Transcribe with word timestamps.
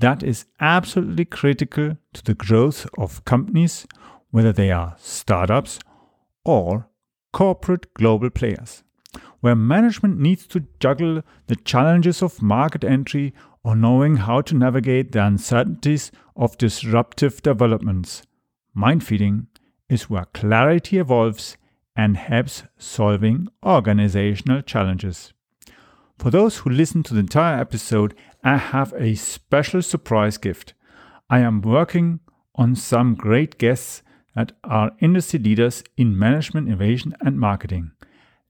that 0.00 0.22
is 0.22 0.46
absolutely 0.60 1.24
critical 1.24 1.96
to 2.14 2.24
the 2.24 2.34
growth 2.34 2.86
of 2.98 3.24
companies, 3.24 3.86
whether 4.30 4.52
they 4.52 4.70
are 4.70 4.96
startups 4.98 5.78
or 6.44 6.88
corporate 7.32 7.92
global 7.94 8.30
players, 8.30 8.82
where 9.40 9.54
management 9.54 10.18
needs 10.18 10.46
to 10.48 10.66
juggle 10.80 11.22
the 11.46 11.56
challenges 11.56 12.22
of 12.22 12.42
market 12.42 12.82
entry 12.82 13.34
or 13.62 13.76
knowing 13.76 14.16
how 14.16 14.40
to 14.40 14.56
navigate 14.56 15.12
the 15.12 15.24
uncertainties 15.24 16.10
of 16.34 16.56
disruptive 16.56 17.42
developments. 17.42 18.22
Mind 18.72 19.04
feeding 19.04 19.48
is 19.88 20.08
where 20.08 20.24
clarity 20.32 20.98
evolves 20.98 21.58
and 21.94 22.16
helps 22.16 22.62
solving 22.78 23.48
organizational 23.62 24.62
challenges. 24.62 25.34
For 26.18 26.30
those 26.30 26.58
who 26.58 26.70
listen 26.70 27.02
to 27.04 27.14
the 27.14 27.20
entire 27.20 27.58
episode, 27.58 28.14
I 28.42 28.56
have 28.56 28.94
a 28.96 29.16
special 29.16 29.82
surprise 29.82 30.38
gift. 30.38 30.72
I 31.28 31.40
am 31.40 31.60
working 31.60 32.20
on 32.54 32.74
some 32.74 33.14
great 33.14 33.58
guests 33.58 34.02
that 34.34 34.52
are 34.64 34.92
industry 35.00 35.38
leaders 35.38 35.84
in 35.98 36.18
management, 36.18 36.66
innovation, 36.68 37.14
and 37.20 37.38
marketing. 37.38 37.92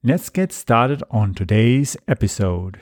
Let's 0.01 0.29
get 0.29 0.53
started 0.53 1.03
on 1.11 1.33
today's 1.33 1.97
episode. 2.07 2.79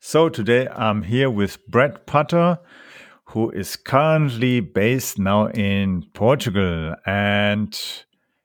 So, 0.00 0.28
today 0.28 0.68
I'm 0.68 1.02
here 1.02 1.30
with 1.30 1.66
Brett 1.66 2.06
Putter 2.06 2.58
who 3.34 3.50
is 3.50 3.74
currently 3.74 4.60
based 4.60 5.18
now 5.18 5.48
in 5.48 6.04
Portugal. 6.14 6.94
And 7.04 7.76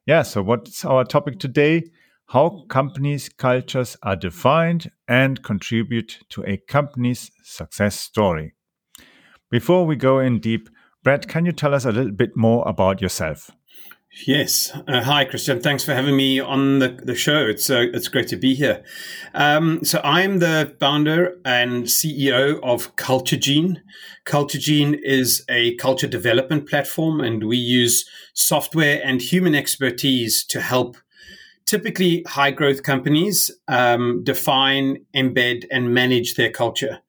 yeah, 0.10 0.24
so 0.24 0.42
what's 0.42 0.84
our 0.86 1.04
topic 1.04 1.38
today? 1.38 1.84
How 2.30 2.66
companies' 2.68 3.30
cultures 3.30 3.96
are 4.02 4.16
defined 4.16 4.90
and 5.08 5.44
contribute 5.44 6.22
to 6.30 6.44
a 6.48 6.58
company's 6.58 7.30
success 7.44 8.00
story. 8.00 8.56
Before 9.52 9.86
we 9.86 9.96
go 9.96 10.18
in 10.18 10.40
deep, 10.40 10.68
Brett, 11.04 11.28
can 11.28 11.46
you 11.46 11.52
tell 11.52 11.76
us 11.76 11.86
a 11.86 11.92
little 11.92 12.12
bit 12.12 12.36
more 12.36 12.68
about 12.68 13.04
yourself? 13.04 13.52
Yes. 14.26 14.72
Uh, 14.88 15.04
hi, 15.04 15.24
Christian. 15.24 15.62
Thanks 15.62 15.84
for 15.84 15.94
having 15.94 16.18
me 16.18 16.40
on 16.40 16.80
the, 16.80 17.00
the 17.04 17.14
show. 17.14 17.46
It's 17.46 17.70
uh, 17.70 17.86
it's 17.94 18.08
great 18.08 18.28
to 18.30 18.38
be 18.38 18.56
here. 18.56 18.84
Um, 19.36 19.86
so 19.86 20.02
I'm 20.04 20.40
the 20.40 20.76
founder 20.80 21.38
and 21.46 21.84
CEO 21.84 22.60
of 22.64 22.96
Culture 22.96 23.38
Gene. 23.38 23.84
Culture 24.26 24.58
Gene 24.58 24.96
is 24.96 25.46
a 25.48 25.76
culture 25.76 26.08
development 26.08 26.68
platform, 26.68 27.22
and 27.22 27.48
we 27.48 27.58
use 27.58 28.10
software 28.34 29.00
and 29.06 29.22
human 29.22 29.54
expertise 29.54 30.44
to 30.46 30.60
help 30.60 30.98
typically 31.66 32.24
high 32.28 32.52
growth 32.52 32.82
companies 32.82 33.52
um, 33.68 34.24
define, 34.24 35.06
embed, 35.16 35.66
and 35.70 35.94
manage 35.94 36.34
their 36.34 36.52
culture. 36.52 37.00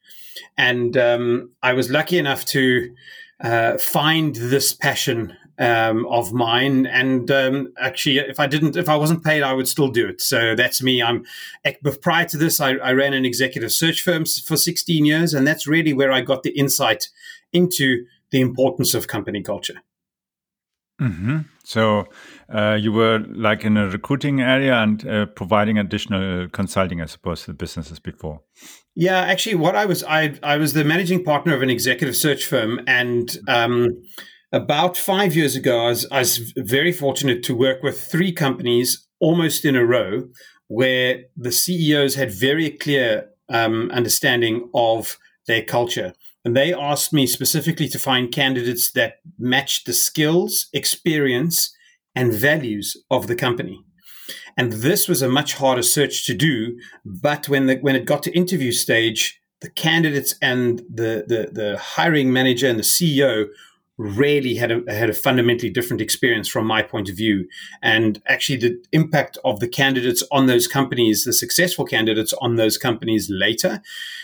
And 0.58 0.98
um, 0.98 1.50
I 1.62 1.72
was 1.72 1.90
lucky 1.90 2.18
enough 2.18 2.44
to 2.46 2.94
uh, 3.40 3.78
find 3.78 4.36
this 4.36 4.74
passion 4.74 5.34
um, 5.60 6.06
of 6.06 6.32
mine. 6.32 6.86
And 6.86 7.30
um, 7.30 7.72
actually, 7.78 8.18
if 8.18 8.40
I 8.40 8.46
didn't, 8.46 8.76
if 8.76 8.88
I 8.88 8.96
wasn't 8.96 9.22
paid, 9.22 9.42
I 9.42 9.52
would 9.52 9.68
still 9.68 9.88
do 9.88 10.08
it. 10.08 10.20
So 10.20 10.56
that's 10.56 10.82
me. 10.82 11.02
I'm. 11.02 11.24
But 11.82 12.00
prior 12.00 12.24
to 12.26 12.36
this, 12.36 12.60
I, 12.60 12.72
I 12.76 12.92
ran 12.92 13.12
an 13.12 13.24
executive 13.24 13.70
search 13.70 14.02
firm 14.02 14.24
for 14.24 14.56
16 14.56 15.04
years, 15.04 15.34
and 15.34 15.46
that's 15.46 15.66
really 15.66 15.92
where 15.92 16.10
I 16.10 16.22
got 16.22 16.42
the 16.42 16.58
insight 16.58 17.10
into 17.52 18.06
the 18.30 18.40
importance 18.40 18.94
of 18.94 19.06
company 19.06 19.42
culture. 19.42 19.82
Mm-hmm. 21.00 21.38
So 21.64 22.08
uh, 22.52 22.76
you 22.78 22.92
were 22.92 23.20
like 23.30 23.64
in 23.64 23.76
a 23.76 23.88
recruiting 23.88 24.40
area 24.40 24.74
and 24.74 25.06
uh, 25.06 25.26
providing 25.26 25.78
additional 25.78 26.48
consulting, 26.48 27.00
I 27.00 27.06
suppose, 27.06 27.44
to 27.44 27.54
businesses 27.54 27.98
before. 27.98 28.42
Yeah, 28.94 29.18
actually, 29.18 29.54
what 29.54 29.76
I 29.76 29.86
was, 29.86 30.04
I 30.04 30.34
I 30.42 30.56
was 30.56 30.72
the 30.72 30.84
managing 30.84 31.24
partner 31.24 31.54
of 31.54 31.62
an 31.62 31.70
executive 31.70 32.16
search 32.16 32.44
firm, 32.44 32.80
and 32.86 33.38
um, 33.48 33.88
about 34.52 34.96
five 34.96 35.36
years 35.36 35.54
ago, 35.56 35.86
I 35.86 35.88
was, 35.88 36.06
I 36.10 36.18
was 36.20 36.52
very 36.56 36.92
fortunate 36.92 37.42
to 37.44 37.54
work 37.54 37.82
with 37.82 38.00
three 38.00 38.32
companies 38.32 39.06
almost 39.20 39.64
in 39.64 39.76
a 39.76 39.84
row 39.84 40.28
where 40.68 41.24
the 41.36 41.52
CEOs 41.52 42.14
had 42.14 42.32
very 42.32 42.70
clear 42.70 43.30
um, 43.48 43.90
understanding 43.92 44.68
of 44.74 45.18
their 45.46 45.62
culture. 45.62 46.14
And 46.44 46.56
they 46.56 46.72
asked 46.72 47.12
me 47.12 47.26
specifically 47.26 47.88
to 47.88 47.98
find 47.98 48.32
candidates 48.32 48.92
that 48.92 49.14
matched 49.38 49.86
the 49.86 49.92
skills, 49.92 50.68
experience, 50.72 51.74
and 52.14 52.32
values 52.32 52.96
of 53.10 53.26
the 53.26 53.36
company. 53.36 53.84
And 54.56 54.72
this 54.72 55.08
was 55.08 55.22
a 55.22 55.28
much 55.28 55.54
harder 55.54 55.82
search 55.82 56.26
to 56.26 56.34
do. 56.34 56.78
But 57.04 57.48
when 57.48 57.66
the, 57.66 57.76
when 57.76 57.96
it 57.96 58.04
got 58.04 58.22
to 58.24 58.36
interview 58.36 58.72
stage, 58.72 59.40
the 59.60 59.70
candidates 59.70 60.34
and 60.40 60.80
the, 60.92 61.24
the, 61.26 61.50
the 61.52 61.78
hiring 61.78 62.32
manager 62.32 62.66
and 62.66 62.78
the 62.78 62.84
CEO 62.84 63.46
really 64.00 64.54
had 64.54 64.72
a 64.72 64.82
had 64.88 65.10
a 65.10 65.14
fundamentally 65.14 65.68
different 65.68 66.00
experience 66.00 66.48
from 66.48 66.66
my 66.66 66.82
point 66.82 67.10
of 67.10 67.16
view. 67.16 67.46
And 67.82 68.22
actually 68.26 68.58
the 68.58 68.82
impact 68.92 69.36
of 69.44 69.60
the 69.60 69.68
candidates 69.68 70.22
on 70.32 70.46
those 70.46 70.66
companies 70.66 71.24
the 71.24 71.34
successful 71.34 71.84
candidates 71.84 72.32
on 72.40 72.56
those 72.56 72.78
companies 72.78 73.28
later 73.30 73.82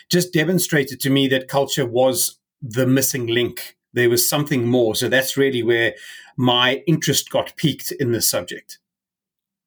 just 0.08 0.32
demonstrated 0.32 0.98
to 1.00 1.10
me 1.10 1.28
that 1.28 1.48
culture 1.48 1.84
was 1.84 2.38
the 2.62 2.86
missing 2.86 3.26
link. 3.26 3.76
There 3.92 4.08
was 4.08 4.28
something 4.28 4.66
more. 4.66 4.94
So 4.94 5.08
that's 5.08 5.36
really 5.36 5.62
where 5.62 5.94
my 6.38 6.82
interest 6.86 7.30
got 7.30 7.54
piqued 7.56 7.92
in 7.92 8.12
this 8.12 8.30
subject. 8.30 8.78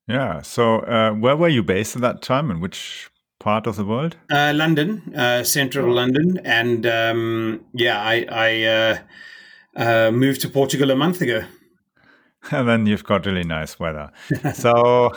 Yeah. 0.07 0.41
So 0.41 0.79
uh, 0.79 1.13
where 1.13 1.37
were 1.37 1.49
you 1.49 1.61
based 1.61 1.95
at 1.95 2.01
that 2.01 2.23
time 2.23 2.49
and 2.49 2.61
which 2.61 3.11
part 3.39 3.67
of 3.67 3.75
the 3.75 3.85
world? 3.85 4.17
Uh, 4.31 4.53
london 4.55 5.13
uh, 5.15 5.43
central 5.43 5.91
oh. 5.91 5.93
london. 5.93 6.41
And 6.43 6.87
um, 6.87 7.61
yeah 7.73 8.01
i 8.01 8.25
i 8.31 8.99
uh, 9.79 10.11
moved 10.11 10.41
to 10.41 10.49
Portugal 10.49 10.91
a 10.91 10.95
month 10.95 11.21
ago. 11.21 11.43
And 12.51 12.67
then 12.69 12.85
you've 12.85 13.03
got 13.03 13.25
really 13.25 13.43
nice 13.43 13.79
weather. 13.79 14.11
so, 14.53 15.11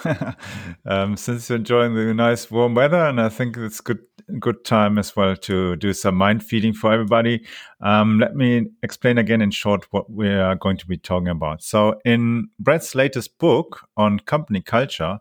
um, 0.87 1.17
since 1.17 1.49
you're 1.49 1.59
enjoying 1.59 1.95
the 1.95 2.15
nice 2.15 2.51
warm 2.51 2.75
weather, 2.75 3.05
and 3.05 3.21
I 3.21 3.29
think 3.29 3.57
it's 3.57 3.81
good 3.81 4.01
good 4.39 4.65
time 4.65 4.99
as 4.99 5.15
well 5.15 5.37
to 5.37 5.77
do 5.77 5.93
some 5.93 6.15
mind 6.15 6.45
feeding 6.45 6.73
for 6.73 6.93
everybody. 6.93 7.45
Um, 7.81 8.19
let 8.19 8.35
me 8.35 8.69
explain 8.83 9.19
again 9.19 9.43
in 9.43 9.51
short 9.51 9.87
what 9.91 10.11
we 10.11 10.29
are 10.29 10.55
going 10.55 10.79
to 10.79 10.87
be 10.87 10.97
talking 10.97 11.29
about. 11.29 11.63
So, 11.63 12.01
in 12.05 12.49
Brett's 12.59 12.95
latest 12.95 13.39
book 13.39 13.81
on 13.97 14.21
company 14.21 14.63
culture, 14.63 15.19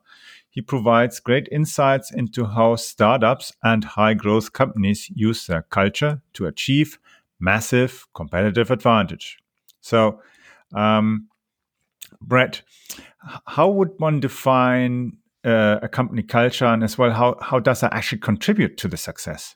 he 0.49 0.61
provides 0.61 1.19
great 1.19 1.47
insights 1.51 2.11
into 2.11 2.45
how 2.45 2.75
startups 2.75 3.53
and 3.63 3.83
high 3.83 4.13
growth 4.13 4.53
companies 4.53 5.09
use 5.15 5.47
their 5.47 5.63
culture 5.63 6.21
to 6.33 6.45
achieve 6.45 6.99
massive 7.41 8.07
competitive 8.13 8.71
advantage. 8.71 9.37
So, 9.81 10.21
um, 10.73 11.27
Brett, 12.21 12.61
how 13.45 13.69
would 13.69 13.89
one 13.97 14.19
define 14.19 15.17
uh, 15.43 15.79
a 15.81 15.89
company 15.89 16.23
culture, 16.23 16.65
and 16.65 16.83
as 16.83 16.97
well, 16.97 17.11
how 17.11 17.37
how 17.41 17.59
does 17.59 17.81
that 17.81 17.93
actually 17.93 18.19
contribute 18.19 18.77
to 18.77 18.87
the 18.87 18.97
success? 18.97 19.55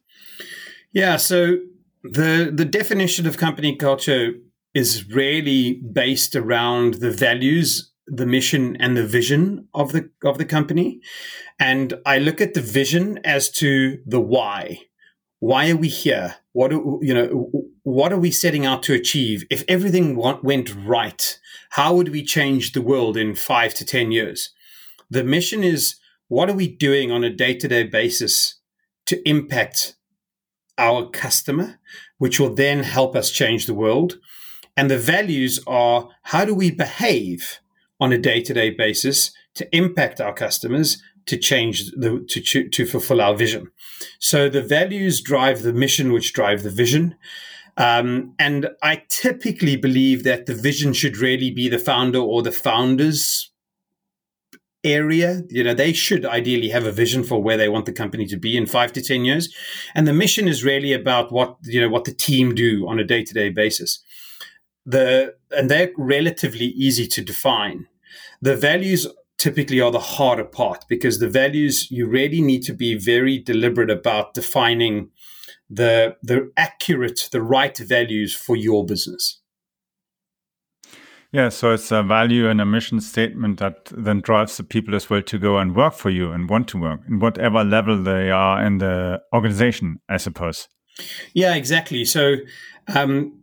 Yeah, 0.92 1.18
so 1.18 1.58
the 2.04 2.52
the 2.54 2.66
definition 2.66 3.28
of 3.28 3.38
company 3.38 3.76
culture 3.76 4.34
is 4.74 5.08
really 5.10 5.82
based 5.94 6.36
around 6.36 6.96
the 6.96 7.12
values, 7.12 7.92
the 8.08 8.26
mission, 8.26 8.76
and 8.78 8.98
the 8.98 9.06
vision 9.06 9.68
of 9.74 9.92
the 9.92 10.10
of 10.24 10.38
the 10.38 10.46
company. 10.46 11.02
And 11.60 11.94
I 12.06 12.18
look 12.18 12.42
at 12.42 12.54
the 12.54 12.62
vision 12.62 13.20
as 13.24 13.50
to 13.52 14.00
the 14.06 14.20
why. 14.20 14.82
Why 15.40 15.70
are 15.70 15.78
we 15.78 15.90
here? 15.90 16.36
What 16.56 16.72
do, 16.72 17.00
you 17.02 17.13
know? 17.13 17.52
what 17.84 18.13
are 18.13 18.18
we 18.18 18.31
setting 18.31 18.66
out 18.66 18.81
to 18.84 18.94
achieve? 18.94 19.44
If 19.50 19.66
everything 19.68 20.16
went 20.16 20.74
right, 20.74 21.38
how 21.72 21.94
would 21.96 22.07
we 22.07 22.24
change 22.24 22.72
the 22.72 22.81
world 22.81 23.18
in 23.18 23.36
five 23.36 23.74
to 23.74 23.86
10 23.86 24.13
years? 24.13 24.52
The 25.10 25.25
mission 25.25 25.66
is 25.66 25.96
what 26.30 26.50
are 26.50 26.56
we 26.56 26.69
doing 26.69 27.12
on 27.12 27.25
a 27.25 27.30
day 27.30 27.56
to 27.56 27.68
day 27.68 27.84
basis 27.84 28.56
to 29.07 29.22
impact 29.28 29.98
our 30.78 31.10
customer, 31.10 31.81
which 32.19 32.40
will 32.40 32.56
then 32.56 32.84
help 32.84 33.18
us 33.18 33.31
change 33.31 33.66
the 33.66 33.74
world? 33.74 34.18
And 34.78 34.90
the 34.90 34.98
values 34.98 35.60
are 35.68 36.08
how 36.24 36.46
do 36.46 36.56
we 36.56 36.72
behave 36.72 37.60
on 38.00 38.13
a 38.13 38.18
day 38.18 38.42
to 38.42 38.54
day 38.54 38.69
basis 38.69 39.34
to 39.56 39.68
impact 39.75 40.22
our 40.22 40.34
customers, 40.34 41.04
to 41.25 41.38
change 41.38 41.92
the 41.92 42.25
to 42.30 42.69
to 42.69 42.86
fulfill 42.86 43.22
our 43.22 43.36
vision. 43.36 43.72
So 44.19 44.50
the 44.50 44.62
values 44.62 45.22
drive 45.22 45.62
the 45.62 45.74
mission, 45.74 46.12
which 46.12 46.33
drive 46.33 46.63
the 46.63 46.69
vision. 46.69 47.16
Um, 47.77 48.33
and 48.39 48.69
I 48.81 49.04
typically 49.10 49.75
believe 49.75 50.24
that 50.24 50.45
the 50.45 50.54
vision 50.54 50.94
should 50.94 51.18
really 51.18 51.51
be 51.51 51.68
the 51.68 51.80
founder 51.80 52.19
or 52.19 52.42
the 52.42 52.51
founders 52.51 53.51
area. 54.86 55.42
You 55.50 55.63
know, 55.63 55.74
they 55.74 55.92
should 55.92 56.25
ideally 56.25 56.69
have 56.69 56.86
a 56.86 56.92
vision 56.92 57.24
for 57.24 57.42
where 57.42 57.57
they 57.57 57.68
want 57.68 57.86
the 57.86 57.92
company 57.92 58.25
to 58.27 58.38
be 58.38 58.56
in 58.56 58.66
five 58.66 58.94
to 58.94 59.01
10 59.01 59.25
years. 59.25 59.54
And 59.94 60.07
the 60.07 60.13
mission 60.13 60.48
is 60.48 60.63
really 60.63 60.94
about 60.94 61.31
what, 61.31 61.57
you 61.63 61.81
know, 61.81 61.89
what 61.89 62.06
the 62.06 62.13
team 62.13 62.56
do 62.56 62.88
on 62.88 63.00
a 63.00 63.04
day 63.04 63.24
to 63.24 63.33
day 63.33 63.50
basis. 63.50 64.01
The, 64.86 65.36
and 65.51 65.69
they're 65.69 65.92
relatively 65.98 66.68
easy 66.68 67.07
to 67.07 67.22
define. 67.22 67.88
The 68.42 68.56
values 68.56 69.07
typically 69.38 69.82
are 69.82 69.92
the 69.92 70.00
harder 70.00 70.46
part 70.46 70.86
because 70.88 71.20
the 71.20 71.30
values 71.30 71.90
you 71.92 72.08
really 72.08 72.42
need 72.42 72.62
to 72.64 72.74
be 72.74 72.98
very 72.98 73.38
deliberate 73.38 73.90
about 73.90 74.34
defining 74.34 75.10
the 75.70 76.16
the 76.22 76.52
accurate 76.58 77.30
the 77.32 77.42
right 77.42 77.78
values 77.78 78.34
for 78.36 78.56
your 78.56 78.86
business 78.86 79.42
yeah, 81.36 81.50
so 81.50 81.72
it's 81.74 81.92
a 81.92 82.02
value 82.02 82.48
and 82.48 82.62
a 82.62 82.66
mission 82.66 83.02
statement 83.02 83.60
that 83.60 83.92
then 83.92 84.22
drives 84.22 84.56
the 84.56 84.64
people 84.64 84.96
as 84.96 85.10
well 85.10 85.22
to 85.24 85.38
go 85.38 85.58
and 85.58 85.76
work 85.76 85.94
for 85.94 86.10
you 86.10 86.32
and 86.32 86.50
want 86.50 86.70
to 86.70 86.78
work 86.78 87.02
in 87.10 87.20
whatever 87.20 87.62
level 87.66 88.02
they 88.02 88.32
are 88.32 88.66
in 88.66 88.78
the 88.78 89.22
organization, 89.34 90.00
I 90.08 90.16
suppose. 90.16 90.70
Yeah, 91.34 91.56
exactly. 91.56 92.06
So 92.06 92.36
um, 92.96 93.42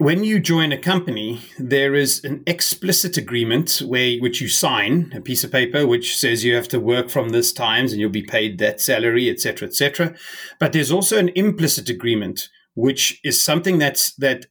when 0.00 0.24
you 0.24 0.40
join 0.40 0.72
a 0.72 0.78
company, 0.78 1.42
there 1.58 1.94
is 1.94 2.24
an 2.24 2.42
explicit 2.46 3.18
agreement 3.18 3.82
where 3.84 4.16
which 4.16 4.40
you 4.40 4.48
sign 4.48 5.12
a 5.14 5.20
piece 5.20 5.44
of 5.44 5.52
paper 5.52 5.86
which 5.86 6.16
says 6.16 6.42
you 6.42 6.54
have 6.54 6.68
to 6.68 6.80
work 6.80 7.10
from 7.10 7.28
this 7.28 7.52
times 7.52 7.92
and 7.92 8.00
you'll 8.00 8.08
be 8.08 8.22
paid 8.22 8.56
that 8.56 8.80
salary, 8.80 9.28
etc., 9.28 9.68
etc. 9.68 10.14
But 10.58 10.72
there's 10.72 10.90
also 10.90 11.18
an 11.18 11.28
implicit 11.34 11.90
agreement 11.90 12.48
which 12.74 13.20
is 13.24 13.42
something 13.42 13.76
that's 13.76 14.14
that 14.14 14.46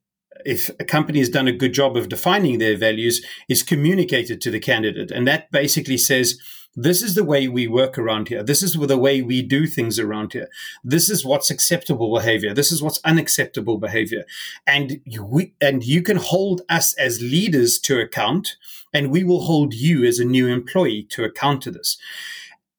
if 0.46 0.70
a 0.80 0.86
company 0.86 1.18
has 1.18 1.30
done 1.30 1.48
a 1.48 1.52
good 1.52 1.74
job 1.74 1.98
of 1.98 2.10
defining 2.10 2.60
their 2.60 2.78
values, 2.78 3.26
is 3.50 3.64
communicated 3.64 4.42
to 4.42 4.52
the 4.52 4.60
candidate. 4.60 5.10
And 5.10 5.28
that 5.28 5.52
basically 5.52 5.98
says, 5.98 6.40
this 6.84 7.02
is 7.02 7.16
the 7.16 7.24
way 7.24 7.48
we 7.48 7.68
work 7.68 7.98
around 7.98 8.30
here. 8.30 8.42
This 8.42 8.64
is 8.64 8.74
the 8.74 8.98
way 8.98 9.22
we 9.22 9.42
do 9.42 9.68
things 9.68 10.00
around 10.00 10.34
here. 10.34 10.48
This 10.84 11.10
is 11.10 11.26
what's 11.26 11.52
acceptable 11.52 12.14
behavior. 12.14 12.54
This 12.54 12.72
is 12.72 12.82
what's 12.82 13.02
unacceptable 13.04 13.78
behavior. 13.78 14.24
And 14.66 15.02
you, 15.04 15.52
and 15.60 15.84
you 15.84 16.02
can 16.02 16.18
hold 16.18 16.62
us 16.70 16.94
as 16.94 17.22
leaders 17.22 17.80
to 17.80 18.00
account, 18.00 18.56
and 18.94 19.12
we 19.12 19.24
will 19.24 19.42
hold 19.42 19.74
you 19.74 20.06
as 20.06 20.20
a 20.20 20.26
new 20.26 20.48
employee 20.48 21.04
to 21.10 21.24
account 21.24 21.62
to 21.64 21.72
this. 21.72 21.98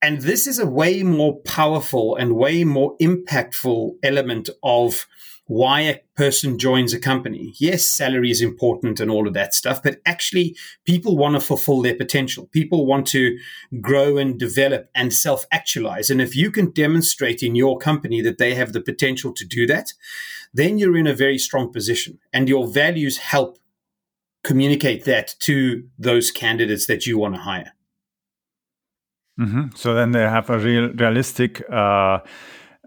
And 0.03 0.23
this 0.23 0.47
is 0.47 0.59
a 0.59 0.67
way 0.67 1.03
more 1.03 1.41
powerful 1.41 2.17
and 2.17 2.37
way 2.37 2.65
more 2.65 2.97
impactful 2.99 3.97
element 4.03 4.49
of 4.63 5.07
why 5.51 5.81
a 5.81 5.99
person 6.17 6.61
joins 6.61 6.95
a 6.95 7.01
company. 7.01 7.53
Yes, 7.59 7.85
salary 7.85 8.31
is 8.31 8.41
important 8.41 9.01
and 9.01 9.11
all 9.11 9.27
of 9.27 9.35
that 9.35 9.53
stuff, 9.53 9.83
but 9.83 10.01
actually 10.07 10.57
people 10.87 11.17
want 11.17 11.35
to 11.35 11.41
fulfill 11.41 11.83
their 11.83 11.97
potential. 11.97 12.47
People 12.53 12.87
want 12.87 13.05
to 13.09 13.37
grow 13.81 14.17
and 14.17 14.39
develop 14.39 14.89
and 14.95 15.13
self 15.13 15.45
actualize. 15.51 16.09
And 16.09 16.23
if 16.23 16.37
you 16.37 16.53
can 16.53 16.71
demonstrate 16.71 17.43
in 17.43 17.57
your 17.57 17.79
company 17.79 18.23
that 18.23 18.39
they 18.39 18.55
have 18.55 18.73
the 18.73 18.81
potential 18.81 19.35
to 19.35 19.45
do 19.45 19.67
that, 19.67 19.93
then 20.55 20.79
you're 20.79 20.97
in 20.97 21.09
a 21.09 21.15
very 21.15 21.37
strong 21.37 21.73
position 21.73 22.21
and 22.33 22.49
your 22.49 22.69
values 22.69 23.19
help 23.19 23.59
communicate 24.45 25.05
that 25.05 25.35
to 25.41 25.83
those 25.99 26.31
candidates 26.31 26.87
that 26.87 27.07
you 27.07 27.19
want 27.19 27.35
to 27.35 27.41
hire. 27.41 27.73
Mm-hmm. 29.41 29.75
So 29.75 29.95
then 29.95 30.13
they 30.13 30.21
have 30.21 30.51
a 30.51 30.59
real 30.59 30.93
realistic 30.93 31.63
uh, 31.71 32.19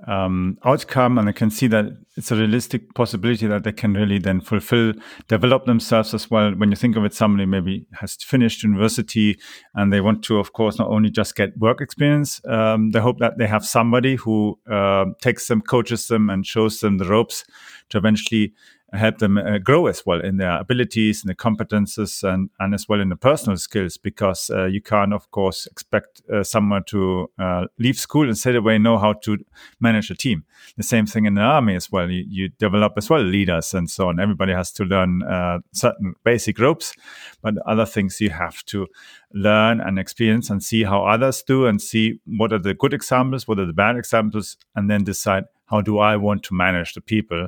um, 0.08 0.58
outcome 0.66 1.18
and 1.18 1.28
they 1.28 1.34
can 1.34 1.50
see 1.50 1.68
that 1.68 1.86
it's 2.16 2.32
a 2.32 2.36
realistic 2.36 2.94
possibility 2.94 3.48
that 3.48 3.64
they 3.64 3.72
can 3.72 3.94
really 3.94 4.20
then 4.20 4.42
fulfill 4.42 4.94
develop 5.28 5.66
themselves 5.66 6.14
as 6.14 6.30
well 6.30 6.52
when 6.52 6.70
you 6.70 6.76
think 6.76 6.96
of 6.96 7.06
it 7.06 7.14
somebody 7.14 7.46
maybe 7.46 7.86
has 7.94 8.16
finished 8.16 8.64
university 8.64 9.40
and 9.76 9.94
they 9.94 10.02
want 10.02 10.24
to 10.24 10.38
of 10.38 10.54
course 10.54 10.78
not 10.78 10.90
only 10.90 11.10
just 11.10 11.36
get 11.36 11.58
work 11.58 11.80
experience 11.82 12.42
um, 12.48 12.92
they 12.92 13.00
hope 13.00 13.20
that 13.20 13.38
they 13.38 13.48
have 13.48 13.66
somebody 13.66 14.16
who 14.16 14.58
uh, 14.70 15.06
takes 15.22 15.48
them 15.48 15.62
coaches 15.62 16.08
them 16.08 16.30
and 16.30 16.46
shows 16.46 16.82
them 16.82 16.98
the 16.98 17.06
ropes 17.06 17.46
to 17.90 17.98
eventually 17.98 18.54
help 18.94 19.18
them 19.18 19.38
uh, 19.38 19.58
grow 19.58 19.88
as 19.88 20.06
well 20.06 20.22
in 20.22 20.38
their 20.38 20.58
abilities 20.58 21.24
and 21.24 21.30
the 21.30 21.36
competences 21.36 22.24
and, 22.24 22.50
and 22.60 22.74
as 22.74 22.88
well 22.88 23.02
in 23.02 23.10
the 23.10 23.16
personal 23.16 23.58
skills 23.58 23.98
because 23.98 24.50
uh, 24.50 24.66
you 24.66 24.82
can't 24.82 25.14
of 25.14 25.30
course 25.32 25.66
expect 25.66 26.22
uh, 26.32 26.44
someone 26.44 26.84
to 26.86 27.30
uh, 27.40 27.66
leave 27.80 27.98
school 27.98 28.28
and 28.28 28.38
straight 28.38 28.56
away 28.56 28.78
know 28.78 28.98
how 28.98 29.14
to 29.14 29.38
manage 29.80 30.12
a 30.12 30.16
team. 30.16 30.44
The 30.78 30.84
same 30.84 31.06
thing 31.06 31.26
in 31.26 31.34
the 31.34 31.42
army 31.42 31.76
as 31.76 31.92
well. 31.92 32.10
You, 32.10 32.24
you 32.28 32.50
develop 32.50 32.94
as 32.98 33.10
well 33.10 33.22
leaders 33.22 33.74
and 33.74 33.90
so 33.90 34.10
on. 34.10 34.20
Everybody 34.20 34.54
has 34.54 34.72
to 34.74 34.84
learn 34.84 35.24
uh, 35.24 35.60
certain 35.72 36.16
basic 36.24 36.60
ropes 36.60 36.94
but 37.42 37.56
other 37.68 37.86
things 37.86 38.20
you 38.22 38.30
have 38.30 38.64
to 38.66 38.88
learn 39.34 39.82
and 39.82 40.00
experience 40.00 40.50
and 40.50 40.64
see 40.64 40.84
how 40.84 41.04
others 41.06 41.44
do 41.44 41.66
and 41.66 41.82
see 41.82 42.20
what 42.26 42.54
are 42.54 42.60
the 42.60 42.74
good 42.74 42.94
examples 42.94 43.48
what 43.48 43.60
are 43.60 43.66
the 43.66 43.74
bad 43.74 43.96
examples 43.96 44.58
and 44.76 44.90
then 44.90 45.04
decide 45.04 45.44
how 45.66 45.82
do 45.82 46.00
i 46.00 46.16
want 46.16 46.44
to 46.44 46.54
manage 46.54 46.94
the 46.94 47.02
people 47.02 47.48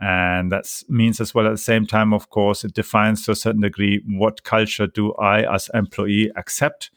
and 0.00 0.52
that 0.52 0.66
means 0.88 1.20
as 1.20 1.34
well 1.34 1.46
at 1.46 1.50
the 1.50 1.56
same 1.56 1.86
time 1.86 2.12
of 2.12 2.28
course 2.28 2.64
it 2.64 2.74
defines 2.74 3.24
to 3.24 3.32
a 3.32 3.36
certain 3.36 3.62
degree 3.62 4.02
what 4.06 4.42
culture 4.42 4.86
do 4.86 5.14
i 5.14 5.42
as 5.54 5.70
employee 5.72 6.30
accept 6.36 6.90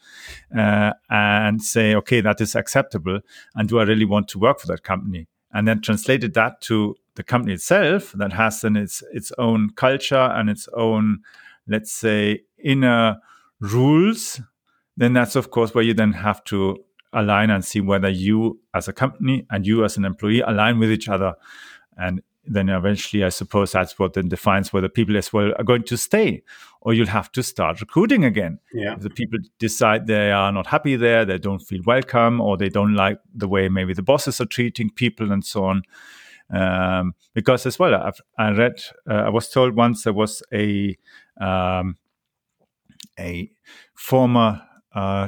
uh, 0.56 0.92
and 1.08 1.62
say 1.62 1.94
okay 1.94 2.20
that 2.20 2.40
is 2.40 2.54
acceptable 2.54 3.20
and 3.54 3.68
do 3.68 3.78
i 3.78 3.84
really 3.84 4.04
want 4.04 4.28
to 4.28 4.38
work 4.38 4.60
for 4.60 4.66
that 4.66 4.82
company? 4.82 5.26
And 5.52 5.66
then 5.66 5.80
translated 5.80 6.34
that 6.34 6.60
to 6.62 6.94
the 7.16 7.24
company 7.24 7.54
itself 7.54 8.12
that 8.12 8.32
has 8.32 8.60
then 8.60 8.76
its 8.76 9.02
its 9.12 9.32
own 9.36 9.70
culture 9.70 10.14
and 10.16 10.48
its 10.48 10.68
own 10.74 11.20
let's 11.66 11.90
say 11.90 12.42
inner 12.62 13.16
rules 13.58 14.40
then 14.96 15.12
that's 15.12 15.34
of 15.34 15.50
course 15.50 15.74
where 15.74 15.82
you 15.82 15.94
then 15.94 16.12
have 16.12 16.44
to 16.44 16.78
align 17.12 17.50
and 17.50 17.64
see 17.64 17.80
whether 17.80 18.08
you 18.08 18.60
as 18.74 18.88
a 18.88 18.92
company 18.92 19.46
and 19.50 19.66
you 19.66 19.84
as 19.84 19.96
an 19.96 20.04
employee 20.04 20.40
align 20.40 20.78
with 20.78 20.90
each 20.90 21.08
other. 21.08 21.34
And 21.96 22.22
then 22.44 22.68
eventually 22.68 23.24
I 23.24 23.28
suppose 23.28 23.72
that's 23.72 23.98
what 23.98 24.14
then 24.14 24.28
defines 24.28 24.72
whether 24.72 24.88
people 24.88 25.16
as 25.16 25.32
well 25.32 25.52
are 25.58 25.64
going 25.64 25.84
to 25.84 25.96
stay, 25.96 26.42
or 26.80 26.94
you'll 26.94 27.06
have 27.06 27.30
to 27.32 27.42
start 27.42 27.80
recruiting 27.80 28.24
again. 28.24 28.58
Yeah. 28.72 28.94
If 28.94 29.00
the 29.00 29.10
people 29.10 29.38
decide 29.58 30.06
they 30.06 30.32
are 30.32 30.50
not 30.50 30.66
happy 30.66 30.96
there, 30.96 31.24
they 31.24 31.38
don't 31.38 31.60
feel 31.60 31.82
welcome, 31.86 32.40
or 32.40 32.56
they 32.56 32.68
don't 32.68 32.94
like 32.94 33.18
the 33.34 33.48
way 33.48 33.68
maybe 33.68 33.94
the 33.94 34.02
bosses 34.02 34.40
are 34.40 34.46
treating 34.46 34.90
people 34.90 35.32
and 35.32 35.44
so 35.44 35.64
on. 35.64 35.82
Um, 36.52 37.14
because 37.34 37.66
as 37.66 37.78
well, 37.78 37.94
I've, 37.94 38.20
i 38.36 38.50
read, 38.50 38.82
uh, 39.08 39.14
I 39.14 39.28
was 39.28 39.48
told 39.50 39.76
once 39.76 40.02
there 40.02 40.12
was 40.12 40.42
a 40.52 40.96
um, 41.40 41.96
a 43.18 43.50
former 43.94 44.62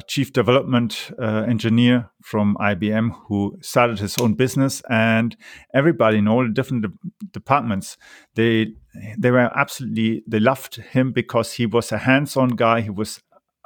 chief 0.07 0.33
development 0.33 1.11
uh, 1.21 1.45
engineer 1.47 2.09
from 2.21 2.57
IBM 2.59 3.15
who 3.27 3.57
started 3.61 3.99
his 3.99 4.17
own 4.17 4.33
business, 4.33 4.81
and 4.89 5.37
everybody 5.73 6.17
in 6.17 6.27
all 6.27 6.43
the 6.43 6.53
different 6.53 6.83
de- 6.83 7.27
departments 7.31 7.97
they 8.35 8.73
they 9.17 9.31
were 9.31 9.49
absolutely 9.57 10.23
they 10.27 10.39
loved 10.39 10.75
him 10.75 11.11
because 11.11 11.53
he 11.53 11.65
was 11.65 11.91
a 11.91 11.97
hands-on 11.97 12.49
guy. 12.49 12.81
He 12.81 12.89
was 12.89 13.21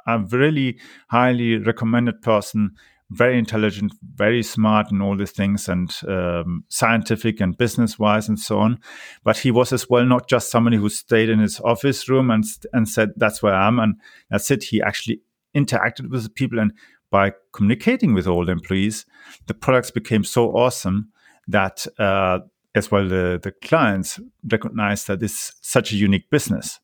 a 0.06 0.18
really 0.18 0.78
highly 1.10 1.58
recommended 1.58 2.22
person, 2.22 2.70
very 3.10 3.38
intelligent, 3.38 3.92
very 4.14 4.42
smart, 4.42 4.90
and 4.90 5.02
all 5.02 5.16
these 5.16 5.32
things, 5.32 5.68
and 5.68 5.94
um, 6.08 6.64
scientific 6.68 7.40
and 7.40 7.58
business-wise, 7.58 8.28
and 8.28 8.38
so 8.38 8.58
on. 8.58 8.78
But 9.24 9.38
he 9.38 9.50
was 9.50 9.72
as 9.72 9.88
well 9.90 10.04
not 10.04 10.28
just 10.28 10.50
somebody 10.50 10.76
who 10.76 10.88
stayed 10.88 11.28
in 11.28 11.40
his 11.40 11.60
office 11.60 12.08
room 12.08 12.30
and 12.30 12.44
and 12.72 12.88
said 12.88 13.10
that's 13.16 13.42
where 13.42 13.54
I 13.54 13.66
am 13.66 13.78
and 13.78 13.96
that's 14.30 14.50
it. 14.50 14.64
He 14.64 14.80
actually 14.80 15.20
interacted 15.54 16.10
with 16.10 16.22
the 16.24 16.30
people 16.30 16.58
and 16.58 16.72
by 17.10 17.32
communicating 17.52 18.12
with 18.14 18.26
all 18.26 18.44
the 18.44 18.52
employees, 18.52 19.06
the 19.46 19.54
products 19.54 19.90
became 19.90 20.24
so 20.24 20.50
awesome 20.50 21.10
that 21.46 21.86
uh, 21.98 22.40
as 22.74 22.90
well 22.90 23.08
the, 23.08 23.40
the 23.42 23.52
clients 23.62 24.20
recognized 24.50 25.06
that 25.06 25.22
it's 25.22 25.54
such 25.62 25.92
a 25.92 25.96
unique 25.96 26.30
business. 26.30 26.80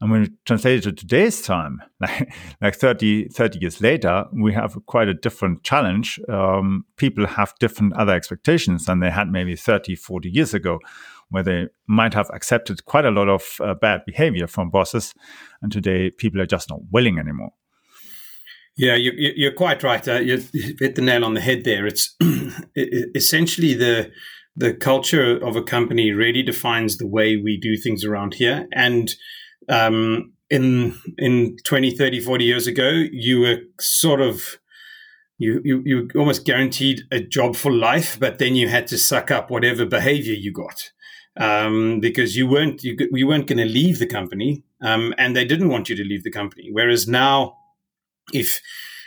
And 0.00 0.10
when 0.10 0.22
we 0.22 0.30
translate 0.44 0.78
it 0.78 0.82
to 0.82 0.92
today's 0.92 1.42
time, 1.42 1.80
like, 2.00 2.34
like 2.60 2.74
30, 2.74 3.28
30 3.28 3.58
years 3.60 3.80
later, 3.80 4.24
we 4.32 4.52
have 4.52 4.76
quite 4.86 5.08
a 5.08 5.14
different 5.14 5.62
challenge. 5.62 6.18
Um, 6.28 6.84
people 6.96 7.26
have 7.26 7.54
different 7.60 7.94
other 7.94 8.12
expectations 8.12 8.86
than 8.86 8.98
they 8.98 9.10
had 9.10 9.30
maybe 9.30 9.54
30, 9.54 9.94
40 9.94 10.28
years 10.28 10.54
ago, 10.54 10.80
where 11.30 11.44
they 11.44 11.68
might 11.86 12.14
have 12.14 12.28
accepted 12.34 12.84
quite 12.84 13.04
a 13.04 13.12
lot 13.12 13.28
of 13.28 13.56
uh, 13.60 13.74
bad 13.74 14.04
behavior 14.04 14.48
from 14.48 14.70
bosses. 14.70 15.14
And 15.62 15.70
today, 15.70 16.10
people 16.10 16.40
are 16.40 16.46
just 16.46 16.68
not 16.68 16.80
willing 16.90 17.18
anymore. 17.18 17.52
Yeah, 18.76 18.96
you, 18.96 19.48
are 19.48 19.52
quite 19.54 19.82
right. 19.82 20.06
Uh, 20.06 20.20
you 20.20 20.42
hit 20.52 20.94
the 20.94 21.02
nail 21.02 21.24
on 21.24 21.34
the 21.34 21.40
head 21.40 21.64
there. 21.64 21.86
It's 21.86 22.16
essentially 23.14 23.74
the 23.74 24.10
the 24.54 24.74
culture 24.74 25.36
of 25.38 25.56
a 25.56 25.62
company 25.62 26.12
really 26.12 26.42
defines 26.42 26.98
the 26.98 27.06
way 27.06 27.36
we 27.36 27.58
do 27.58 27.76
things 27.76 28.04
around 28.04 28.34
here. 28.34 28.66
And 28.72 29.14
um, 29.68 30.32
in 30.50 30.98
in 31.18 31.56
20, 31.64 31.90
30, 31.96 32.20
40 32.20 32.44
years 32.44 32.66
ago, 32.66 33.04
you 33.10 33.40
were 33.40 33.58
sort 33.80 34.20
of 34.20 34.58
you, 35.38 35.60
you 35.64 35.82
you 35.84 36.08
almost 36.14 36.44
guaranteed 36.44 37.02
a 37.10 37.20
job 37.20 37.56
for 37.56 37.72
life, 37.72 38.18
but 38.18 38.38
then 38.38 38.54
you 38.56 38.68
had 38.68 38.86
to 38.88 38.98
suck 38.98 39.30
up 39.30 39.50
whatever 39.50 39.84
behavior 39.84 40.34
you 40.34 40.52
got 40.52 40.92
um, 41.36 42.00
because 42.00 42.36
you 42.36 42.46
weren't 42.46 42.82
you, 42.82 42.96
you 43.12 43.26
weren't 43.26 43.46
going 43.46 43.58
to 43.58 43.64
leave 43.64 43.98
the 43.98 44.06
company, 44.06 44.64
um, 44.82 45.14
and 45.18 45.34
they 45.34 45.44
didn't 45.44 45.68
want 45.68 45.88
you 45.88 45.96
to 45.96 46.04
leave 46.04 46.22
the 46.22 46.30
company. 46.30 46.68
Whereas 46.70 47.08
now, 47.08 47.56
if 48.32 48.60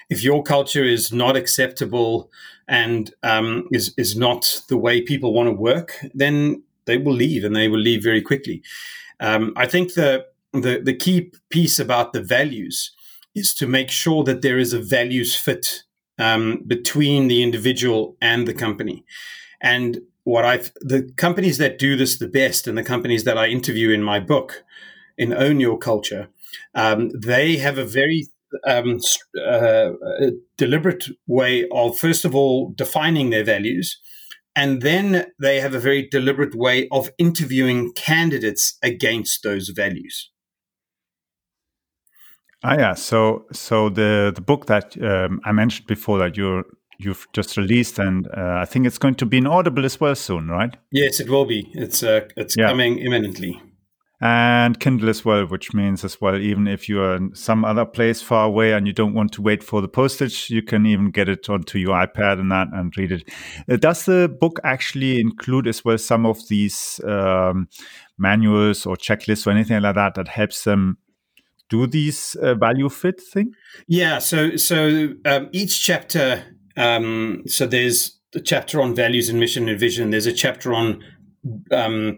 if 0.10 0.24
your 0.24 0.44
culture 0.44 0.84
is 0.84 1.12
not 1.12 1.36
acceptable 1.36 2.30
and 2.68 3.14
um, 3.24 3.68
is 3.72 3.94
is 3.98 4.16
not 4.16 4.62
the 4.70 4.78
way 4.78 5.02
people 5.02 5.34
want 5.34 5.48
to 5.48 5.54
work, 5.54 6.06
then 6.14 6.64
they 6.86 6.98
will 6.98 7.14
leave, 7.14 7.44
and 7.44 7.56
they 7.56 7.68
will 7.68 7.80
leave 7.80 8.04
very 8.04 8.22
quickly. 8.22 8.62
Um, 9.20 9.54
I 9.56 9.68
think 9.68 9.94
the, 9.94 10.26
the 10.54 10.82
the 10.84 10.96
key 10.96 11.32
piece 11.50 11.80
about 11.80 12.14
the 12.14 12.22
values 12.22 12.92
is 13.34 13.54
to 13.56 13.68
make 13.68 13.92
sure 13.92 14.24
that 14.24 14.42
there 14.42 14.58
is 14.58 14.74
a 14.74 14.80
values 14.80 15.36
fit 15.36 15.84
um, 16.18 16.64
between 16.68 17.28
the 17.28 17.44
individual 17.44 18.16
and 18.22 18.48
the 18.48 18.54
company. 18.54 19.04
And 19.62 20.02
what 20.24 20.46
I've 20.46 20.72
the 20.82 21.12
companies 21.18 21.58
that 21.58 21.80
do 21.80 21.96
this 21.96 22.18
the 22.18 22.28
best, 22.28 22.68
and 22.68 22.78
the 22.78 22.84
companies 22.84 23.24
that 23.24 23.38
I 23.38 23.48
interview 23.48 23.90
in 23.90 24.04
my 24.04 24.20
book, 24.20 24.64
in 25.18 25.34
Own 25.34 25.60
Your 25.60 25.78
Culture, 25.78 26.30
um, 26.74 27.10
they 27.10 27.58
have 27.58 27.78
a 27.78 27.86
very 27.86 28.28
um, 28.66 29.00
uh, 29.38 29.92
a 30.20 30.32
deliberate 30.58 31.06
way 31.28 31.68
of 31.72 31.98
first 31.98 32.26
of 32.26 32.36
all 32.36 32.74
defining 32.76 33.30
their 33.30 33.44
values. 33.44 34.00
And 34.58 34.82
then 34.82 35.26
they 35.40 35.60
have 35.60 35.74
a 35.74 35.80
very 35.80 36.08
deliberate 36.10 36.56
way 36.56 36.88
of 36.90 37.10
interviewing 37.18 37.92
candidates 37.92 38.78
against 38.82 39.44
those 39.44 39.70
values. 39.70 40.32
Ah, 42.64 42.76
yeah. 42.78 42.94
So, 42.94 43.46
so 43.52 43.90
the 43.90 44.32
the 44.34 44.42
book 44.42 44.66
that 44.68 44.96
um, 45.04 45.42
I 45.44 45.52
mentioned 45.52 45.88
before 45.88 46.18
that 46.20 46.38
you're 46.38 46.64
you've 46.98 47.28
just 47.34 47.58
released, 47.58 48.00
and 48.00 48.28
uh, 48.28 48.60
I 48.62 48.66
think 48.66 48.88
it's 48.88 48.98
going 48.98 49.16
to 49.16 49.26
be 49.26 49.38
in 49.38 49.46
Audible 49.46 49.86
as 49.86 50.00
well 50.00 50.16
soon, 50.16 50.48
right? 50.48 50.76
Yes, 50.92 51.20
it 51.20 51.30
will 51.30 51.46
be. 51.46 51.70
It's 51.74 52.02
uh, 52.02 52.22
it's 52.38 52.56
yeah. 52.58 52.68
coming 52.68 53.00
imminently. 53.00 53.62
And 54.26 54.80
Kindle 54.80 55.10
as 55.10 55.24
well, 55.24 55.46
which 55.46 55.76
means 55.76 56.04
as 56.04 56.20
well, 56.20 56.36
even 56.36 56.68
if 56.68 56.90
you 56.90 57.00
are 57.00 57.16
in 57.16 57.36
some 57.36 57.64
other 57.64 57.86
place 57.86 58.24
far 58.24 58.48
away 58.48 58.74
and 58.74 58.88
you 58.88 58.94
don't 58.94 59.14
want 59.14 59.32
to 59.34 59.42
wait 59.44 59.64
for 59.64 59.82
the 59.82 59.88
postage, 59.88 60.50
you 60.50 60.64
can 60.64 60.88
even 60.88 61.12
get 61.12 61.30
it 61.30 61.48
onto 61.48 61.78
your 61.78 61.94
iPad 61.94 62.40
and 62.40 62.52
that 62.52 62.70
and 62.74 62.98
read 62.98 63.12
it. 63.12 63.30
Uh, 63.70 63.76
does 63.76 64.06
the 64.06 64.36
book 64.40 64.60
actually 64.64 65.20
include 65.20 65.68
as 65.68 65.86
well 65.86 66.00
some 66.00 66.26
of 66.26 66.40
these 66.48 67.00
um, 67.08 67.68
manuals 68.18 68.88
or 68.88 68.96
checklists 68.96 69.46
or 69.46 69.52
anything 69.52 69.80
like 69.80 69.94
that 69.94 70.16
that 70.16 70.28
helps 70.28 70.64
them 70.64 70.98
do 71.70 71.86
these 71.86 72.34
uh, 72.42 72.56
value 72.56 72.90
fit 72.90 73.22
thing? 73.22 73.54
Yeah. 73.88 74.18
So 74.18 74.56
so 74.56 75.10
um, 75.26 75.50
each 75.52 75.84
chapter. 75.84 76.44
Um, 76.76 77.44
so 77.46 77.68
there's 77.68 78.20
a 78.34 78.40
chapter 78.40 78.82
on 78.82 78.96
values 78.96 79.30
and 79.30 79.40
mission 79.40 79.70
and 79.70 79.80
vision. 79.80 80.10
There's 80.10 80.26
a 80.26 80.34
chapter 80.34 80.74
on 80.74 81.04
um, 81.70 82.18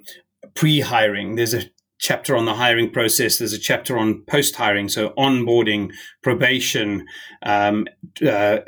pre-hiring. 0.55 1.35
There's 1.35 1.53
a 1.53 1.63
chapter 1.99 2.35
on 2.35 2.45
the 2.45 2.55
hiring 2.55 2.91
process. 2.91 3.37
There's 3.37 3.53
a 3.53 3.59
chapter 3.59 3.97
on 3.97 4.23
post-hiring, 4.27 4.89
so 4.89 5.09
onboarding, 5.17 5.91
probation, 6.21 7.05
um, 7.43 7.87
uh, 8.25 8.59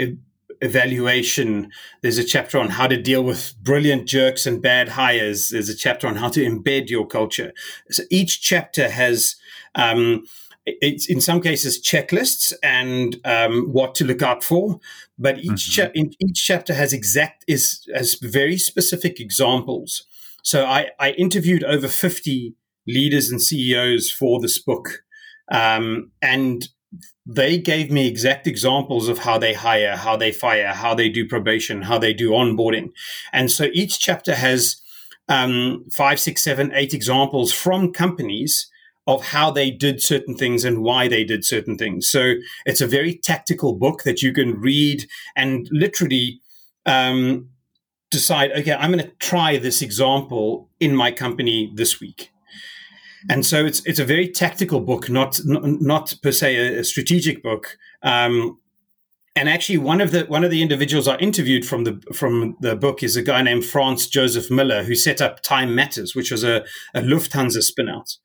evaluation. 0.62 1.72
There's 2.02 2.18
a 2.18 2.24
chapter 2.24 2.60
on 2.60 2.70
how 2.70 2.88
to 2.88 3.02
deal 3.02 3.24
with 3.24 3.56
brilliant 3.62 4.08
jerks 4.08 4.46
and 4.46 4.62
bad 4.62 4.90
hires. 4.90 5.50
There's 5.50 5.70
a 5.70 5.76
chapter 5.76 6.08
on 6.08 6.16
how 6.16 6.30
to 6.30 6.44
embed 6.44 6.90
your 6.90 7.08
culture. 7.08 7.54
So 7.92 8.04
each 8.10 8.42
chapter 8.42 8.90
has 8.90 9.36
um, 9.76 10.24
it's 10.66 11.10
in 11.10 11.22
some 11.22 11.42
cases 11.42 11.82
checklists 11.82 12.54
and 12.62 13.18
um, 13.26 13.72
what 13.72 13.96
to 13.96 14.06
look 14.06 14.22
out 14.22 14.44
for, 14.44 14.80
but 15.18 15.40
each 15.40 15.46
mm-hmm. 15.46 15.88
cha- 15.88 15.92
in, 15.94 16.14
each 16.20 16.44
chapter 16.46 16.74
has 16.74 16.94
exact 16.94 17.46
is 17.48 17.88
has 17.96 18.16
very 18.16 18.58
specific 18.58 19.20
examples. 19.20 20.06
So 20.44 20.66
I, 20.66 20.90
I 21.00 21.12
interviewed 21.12 21.64
over 21.64 21.88
fifty 21.88 22.56
leaders 22.90 23.30
and 23.30 23.42
CEOs 23.42 24.12
for 24.12 24.40
this 24.40 24.60
book, 24.60 25.04
um, 25.52 26.12
and 26.22 26.70
they 27.26 27.58
gave 27.58 27.92
me 27.92 28.08
exact 28.08 28.48
examples 28.48 29.08
of 29.08 29.20
how 29.20 29.38
they 29.38 29.54
hire, 29.54 29.96
how 29.96 30.18
they 30.18 30.32
fire, 30.32 30.74
how 30.74 30.96
they 30.96 31.10
do 31.10 31.28
probation, 31.28 31.84
how 31.84 31.98
they 31.98 32.14
do 32.14 32.32
onboarding, 32.32 32.90
and 33.32 33.52
so 33.52 33.68
each 33.74 34.00
chapter 34.00 34.36
has 34.36 34.82
um, 35.30 35.86
five, 35.92 36.20
six, 36.20 36.44
seven, 36.44 36.72
eight 36.74 36.94
examples 36.94 37.54
from 37.54 37.94
companies 37.94 38.70
of 39.10 39.26
how 39.26 39.50
they 39.50 39.72
did 39.72 40.02
certain 40.02 40.36
things 40.36 40.64
and 40.64 40.84
why 40.84 41.08
they 41.08 41.24
did 41.24 41.44
certain 41.44 41.78
things. 41.78 42.08
So 42.08 42.34
it's 42.66 42.82
a 42.82 42.88
very 42.88 43.16
tactical 43.16 43.74
book 43.74 44.04
that 44.04 44.22
you 44.22 44.34
can 44.34 44.60
read 44.60 45.08
and 45.36 45.68
literally 45.72 46.42
um, 46.86 47.50
decide, 48.12 48.52
okay, 48.52 48.74
I'm 48.74 48.92
going 48.92 49.04
to 49.04 49.12
try 49.18 49.58
this 49.58 49.82
example 49.82 50.70
in 50.80 50.96
my 50.96 51.12
company 51.12 51.72
this 51.74 52.00
week. 52.00 52.32
And 53.30 53.46
so 53.46 53.66
it's 53.66 53.86
it's 53.86 54.00
a 54.00 54.06
very 54.06 54.30
tactical 54.30 54.80
book, 54.80 55.10
not 55.10 55.40
not, 55.46 56.16
per 56.22 56.32
se 56.32 56.56
a, 56.56 56.80
a 56.80 56.84
strategic 56.84 57.44
book. 57.44 57.78
Um, 58.02 58.60
and 59.36 59.50
actually, 59.50 59.78
one 59.78 60.02
of 60.02 60.12
the 60.12 60.26
one 60.26 60.44
of 60.44 60.52
the 60.52 60.62
individuals 60.62 61.08
I 61.08 61.18
interviewed 61.18 61.66
from 61.66 61.84
the 61.84 62.02
from 62.14 62.56
the 62.62 62.76
book 62.76 63.04
is 63.04 63.16
a 63.16 63.22
guy 63.22 63.42
named 63.42 63.66
Franz 63.66 64.08
Joseph 64.08 64.50
Miller, 64.50 64.84
who 64.84 64.96
set 64.96 65.22
up 65.22 65.42
Time 65.42 65.76
Matters, 65.76 66.16
which 66.16 66.32
was 66.32 66.44
a, 66.44 66.64
a 66.94 67.02
Lufthansa 67.02 67.60
spinout. 67.60 68.18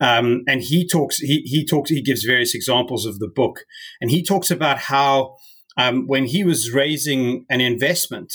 Um, 0.00 0.44
and 0.48 0.62
he 0.62 0.86
talks, 0.86 1.18
he, 1.18 1.42
he 1.44 1.64
talks, 1.64 1.90
he 1.90 2.00
gives 2.00 2.24
various 2.24 2.54
examples 2.54 3.04
of 3.04 3.18
the 3.18 3.28
book. 3.28 3.66
And 4.00 4.10
he 4.10 4.22
talks 4.22 4.50
about 4.50 4.78
how 4.78 5.36
um, 5.76 6.06
when 6.06 6.24
he 6.24 6.42
was 6.42 6.72
raising 6.72 7.44
an 7.50 7.60
investment, 7.60 8.34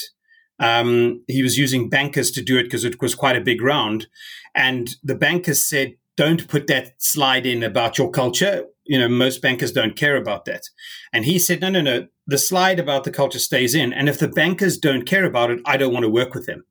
um, 0.60 1.24
he 1.28 1.42
was 1.42 1.58
using 1.58 1.90
bankers 1.90 2.32
to 2.32 2.42
do 2.42 2.58
it 2.58 2.64
because 2.64 2.86
it 2.86 3.02
was 3.02 3.16
quite 3.16 3.36
a 3.36 3.42
big 3.42 3.62
round. 3.62 4.08
And 4.54 4.96
the 5.04 5.16
bankers 5.16 5.68
said, 5.68 5.96
don't 6.18 6.48
put 6.48 6.68
that 6.68 6.94
slide 6.98 7.46
in 7.46 7.64
about 7.64 7.98
your 7.98 8.10
culture. 8.10 8.66
You 8.86 9.00
know, 9.00 9.10
most 9.10 9.42
bankers 9.42 9.72
don't 9.72 9.96
care 9.96 10.16
about 10.16 10.46
that. 10.46 10.64
And 11.12 11.26
he 11.26 11.40
said, 11.40 11.62
no, 11.62 11.70
no, 11.70 11.82
no. 11.82 12.08
The 12.28 12.38
slide 12.38 12.80
about 12.80 13.04
the 13.04 13.12
culture 13.12 13.40
stays 13.40 13.76
in. 13.76 13.94
And 13.94 14.08
if 14.08 14.20
the 14.20 14.28
bankers 14.28 14.78
don't 14.78 15.06
care 15.06 15.26
about 15.26 15.52
it, 15.52 15.60
I 15.66 15.78
don't 15.78 15.94
want 15.94 16.04
to 16.04 16.10
work 16.10 16.34
with 16.34 16.46
them. 16.46 16.66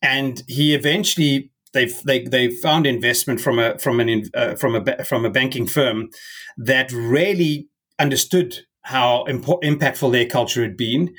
And 0.00 0.42
he 0.48 0.74
eventually 0.74 1.52
they 1.72 1.86
they 2.04 2.24
they 2.24 2.50
found 2.50 2.86
investment 2.86 3.40
from 3.40 3.58
a 3.58 3.78
from 3.78 4.00
an 4.00 4.30
uh, 4.34 4.54
from 4.56 4.74
a 4.74 5.04
from 5.04 5.24
a 5.24 5.30
banking 5.30 5.66
firm 5.66 6.10
that 6.56 6.92
really 6.92 7.68
understood 7.98 8.58
how 8.82 9.24
impo- 9.28 9.62
impactful 9.62 10.12
their 10.12 10.26
culture 10.26 10.62
had 10.62 10.76
been, 10.76 11.14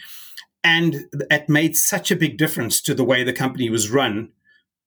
and 0.63 1.05
it 1.31 1.49
made 1.49 1.75
such 1.75 2.11
a 2.11 2.15
big 2.15 2.37
difference 2.37 2.81
to 2.81 2.93
the 2.93 3.03
way 3.03 3.23
the 3.23 3.33
company 3.33 3.69
was 3.69 3.89
run. 3.89 4.29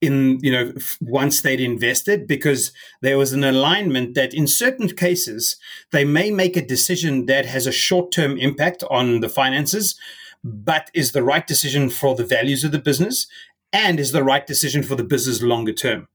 In 0.02 0.38
you 0.42 0.52
know, 0.52 0.74
once 1.00 1.40
they'd 1.40 1.60
invested, 1.60 2.26
because 2.26 2.70
there 3.00 3.16
was 3.16 3.32
an 3.32 3.44
alignment 3.44 4.14
that 4.14 4.34
in 4.34 4.46
certain 4.46 4.90
cases 4.90 5.56
they 5.90 6.04
may 6.04 6.30
make 6.30 6.54
a 6.54 6.66
decision 6.66 7.26
that 7.26 7.46
has 7.46 7.66
a 7.66 7.72
short 7.72 8.12
term 8.12 8.36
impact 8.36 8.84
on 8.90 9.20
the 9.20 9.28
finances, 9.28 9.98
but 10.44 10.90
is 10.92 11.12
the 11.12 11.22
right 11.22 11.46
decision 11.46 11.88
for 11.88 12.14
the 12.14 12.26
values 12.26 12.62
of 12.62 12.72
the 12.72 12.78
business 12.78 13.26
and 13.72 13.98
is 13.98 14.12
the 14.12 14.22
right 14.22 14.46
decision 14.46 14.82
for 14.82 14.94
the 14.96 15.04
business 15.04 15.42
longer 15.42 15.72
term. 15.72 16.08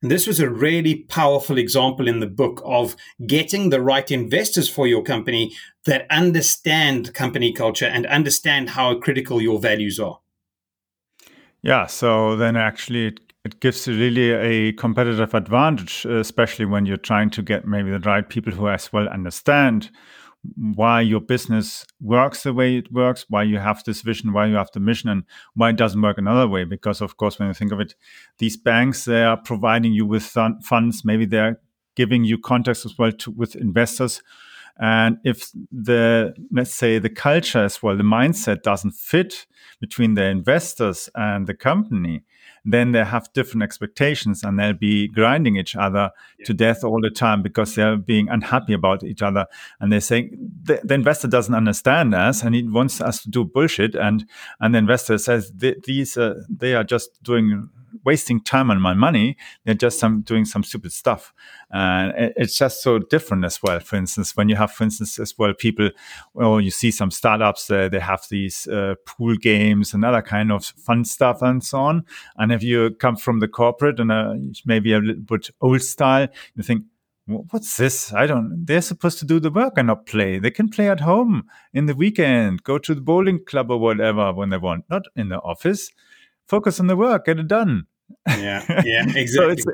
And 0.00 0.12
this 0.12 0.28
was 0.28 0.38
a 0.38 0.48
really 0.48 0.94
powerful 0.94 1.58
example 1.58 2.06
in 2.06 2.20
the 2.20 2.26
book 2.26 2.62
of 2.64 2.94
getting 3.26 3.70
the 3.70 3.80
right 3.80 4.08
investors 4.10 4.68
for 4.68 4.86
your 4.86 5.02
company 5.02 5.56
that 5.86 6.06
understand 6.08 7.14
company 7.14 7.52
culture 7.52 7.86
and 7.86 8.06
understand 8.06 8.70
how 8.70 8.94
critical 8.94 9.42
your 9.42 9.58
values 9.58 9.98
are. 9.98 10.20
Yeah, 11.62 11.86
so 11.86 12.36
then 12.36 12.56
actually 12.56 13.08
it, 13.08 13.20
it 13.44 13.60
gives 13.60 13.86
you 13.86 13.94
really 13.94 14.30
a 14.30 14.72
competitive 14.72 15.34
advantage, 15.34 16.04
especially 16.04 16.66
when 16.66 16.86
you're 16.86 16.96
trying 16.96 17.30
to 17.30 17.42
get 17.42 17.66
maybe 17.66 17.90
the 17.90 17.98
right 18.00 18.28
people 18.28 18.52
who 18.52 18.68
as 18.68 18.92
well 18.92 19.08
understand 19.08 19.90
why 20.56 21.00
your 21.00 21.20
business 21.20 21.84
works 22.00 22.44
the 22.44 22.54
way 22.54 22.76
it 22.76 22.92
works, 22.92 23.26
why 23.28 23.42
you 23.42 23.58
have 23.58 23.82
this 23.84 24.02
vision, 24.02 24.32
why 24.32 24.46
you 24.46 24.54
have 24.54 24.70
the 24.72 24.80
mission, 24.80 25.10
and 25.10 25.24
why 25.54 25.70
it 25.70 25.76
doesn't 25.76 26.00
work 26.00 26.16
another 26.16 26.46
way. 26.46 26.64
Because, 26.64 27.00
of 27.00 27.16
course, 27.16 27.38
when 27.38 27.48
you 27.48 27.54
think 27.54 27.72
of 27.72 27.80
it, 27.80 27.94
these 28.38 28.56
banks 28.56 29.04
they 29.04 29.24
are 29.24 29.36
providing 29.36 29.92
you 29.92 30.06
with 30.06 30.22
funds. 30.62 31.04
Maybe 31.04 31.26
they're 31.26 31.60
giving 31.96 32.22
you 32.24 32.38
contacts 32.38 32.86
as 32.86 32.96
well 32.96 33.10
to, 33.10 33.32
with 33.32 33.56
investors. 33.56 34.22
And 34.78 35.18
if 35.24 35.50
the 35.72 36.34
let's 36.52 36.72
say 36.72 36.98
the 36.98 37.10
culture 37.10 37.64
as 37.64 37.82
well, 37.82 37.96
the 37.96 38.02
mindset 38.02 38.62
doesn't 38.62 38.92
fit 38.92 39.46
between 39.80 40.14
the 40.14 40.24
investors 40.24 41.08
and 41.14 41.46
the 41.46 41.54
company, 41.54 42.24
then 42.64 42.92
they 42.92 43.04
have 43.04 43.32
different 43.32 43.62
expectations 43.62 44.42
and 44.42 44.58
they'll 44.58 44.72
be 44.72 45.08
grinding 45.08 45.56
each 45.56 45.74
other 45.76 46.10
yeah. 46.38 46.46
to 46.46 46.54
death 46.54 46.84
all 46.84 47.00
the 47.00 47.10
time 47.10 47.42
because 47.42 47.74
they're 47.74 47.96
being 47.96 48.28
unhappy 48.28 48.72
about 48.72 49.02
each 49.02 49.22
other 49.22 49.46
and 49.80 49.92
they're 49.92 50.00
saying 50.00 50.36
the, 50.62 50.80
the, 50.84 50.94
investor 50.94 51.28
doesn't 51.28 51.54
understand 51.54 52.14
us 52.14 52.42
and 52.42 52.54
he 52.54 52.62
wants 52.62 53.00
us 53.00 53.22
to 53.22 53.30
do 53.30 53.44
bullshit 53.44 53.94
and 53.94 54.26
and 54.60 54.74
the 54.74 54.78
investor 54.78 55.16
says 55.18 55.52
these 55.56 56.16
uh, 56.16 56.34
they 56.50 56.74
are 56.74 56.84
just 56.84 57.22
doing 57.22 57.68
wasting 58.04 58.40
time 58.40 58.70
on 58.70 58.80
my 58.80 58.94
money. 58.94 59.36
They're 59.64 59.74
just 59.74 59.98
some 59.98 60.22
doing 60.22 60.44
some 60.44 60.62
stupid 60.62 60.92
stuff, 60.92 61.32
and 61.70 62.32
it's 62.36 62.56
just 62.56 62.82
so 62.82 62.98
different 62.98 63.44
as 63.44 63.62
well. 63.62 63.80
For 63.80 63.96
instance, 63.96 64.36
when 64.36 64.48
you 64.48 64.56
have, 64.56 64.72
for 64.72 64.84
instance, 64.84 65.18
as 65.18 65.36
well, 65.38 65.52
people, 65.54 65.90
well, 66.34 66.60
you 66.60 66.70
see 66.70 66.90
some 66.90 67.10
startups, 67.10 67.70
uh, 67.70 67.88
they 67.88 68.00
have 68.00 68.26
these 68.30 68.66
uh, 68.68 68.94
pool 69.06 69.36
games 69.36 69.94
and 69.94 70.04
other 70.04 70.22
kind 70.22 70.52
of 70.52 70.64
fun 70.64 71.04
stuff 71.04 71.42
and 71.42 71.62
so 71.64 71.78
on. 71.78 72.04
And 72.36 72.52
if 72.52 72.62
you 72.62 72.90
come 72.98 73.16
from 73.16 73.40
the 73.40 73.48
corporate 73.48 74.00
and 74.00 74.12
uh, 74.12 74.34
maybe 74.64 74.92
a 74.92 74.98
little 74.98 75.22
bit 75.22 75.50
old 75.60 75.82
style, 75.82 76.28
you 76.54 76.62
think 76.62 76.84
what's 77.28 77.76
this? 77.76 78.12
I 78.12 78.26
don't. 78.26 78.64
They're 78.66 78.80
supposed 78.80 79.18
to 79.18 79.26
do 79.26 79.38
the 79.38 79.50
work 79.50 79.74
and 79.76 79.88
not 79.88 80.06
play. 80.06 80.38
They 80.38 80.50
can 80.50 80.68
play 80.68 80.88
at 80.88 81.00
home 81.00 81.44
in 81.72 81.86
the 81.86 81.94
weekend, 81.94 82.62
go 82.62 82.78
to 82.78 82.94
the 82.94 83.00
bowling 83.00 83.44
club 83.44 83.70
or 83.70 83.78
whatever 83.78 84.32
when 84.32 84.50
they 84.50 84.56
want, 84.56 84.84
not 84.88 85.02
in 85.14 85.28
the 85.28 85.38
office. 85.40 85.90
Focus 86.48 86.80
on 86.80 86.86
the 86.86 86.96
work, 86.96 87.26
get 87.26 87.38
it 87.38 87.46
done. 87.48 87.86
Yeah, 88.26 88.82
yeah, 88.84 89.04
exactly. 89.16 89.60
so 89.60 89.72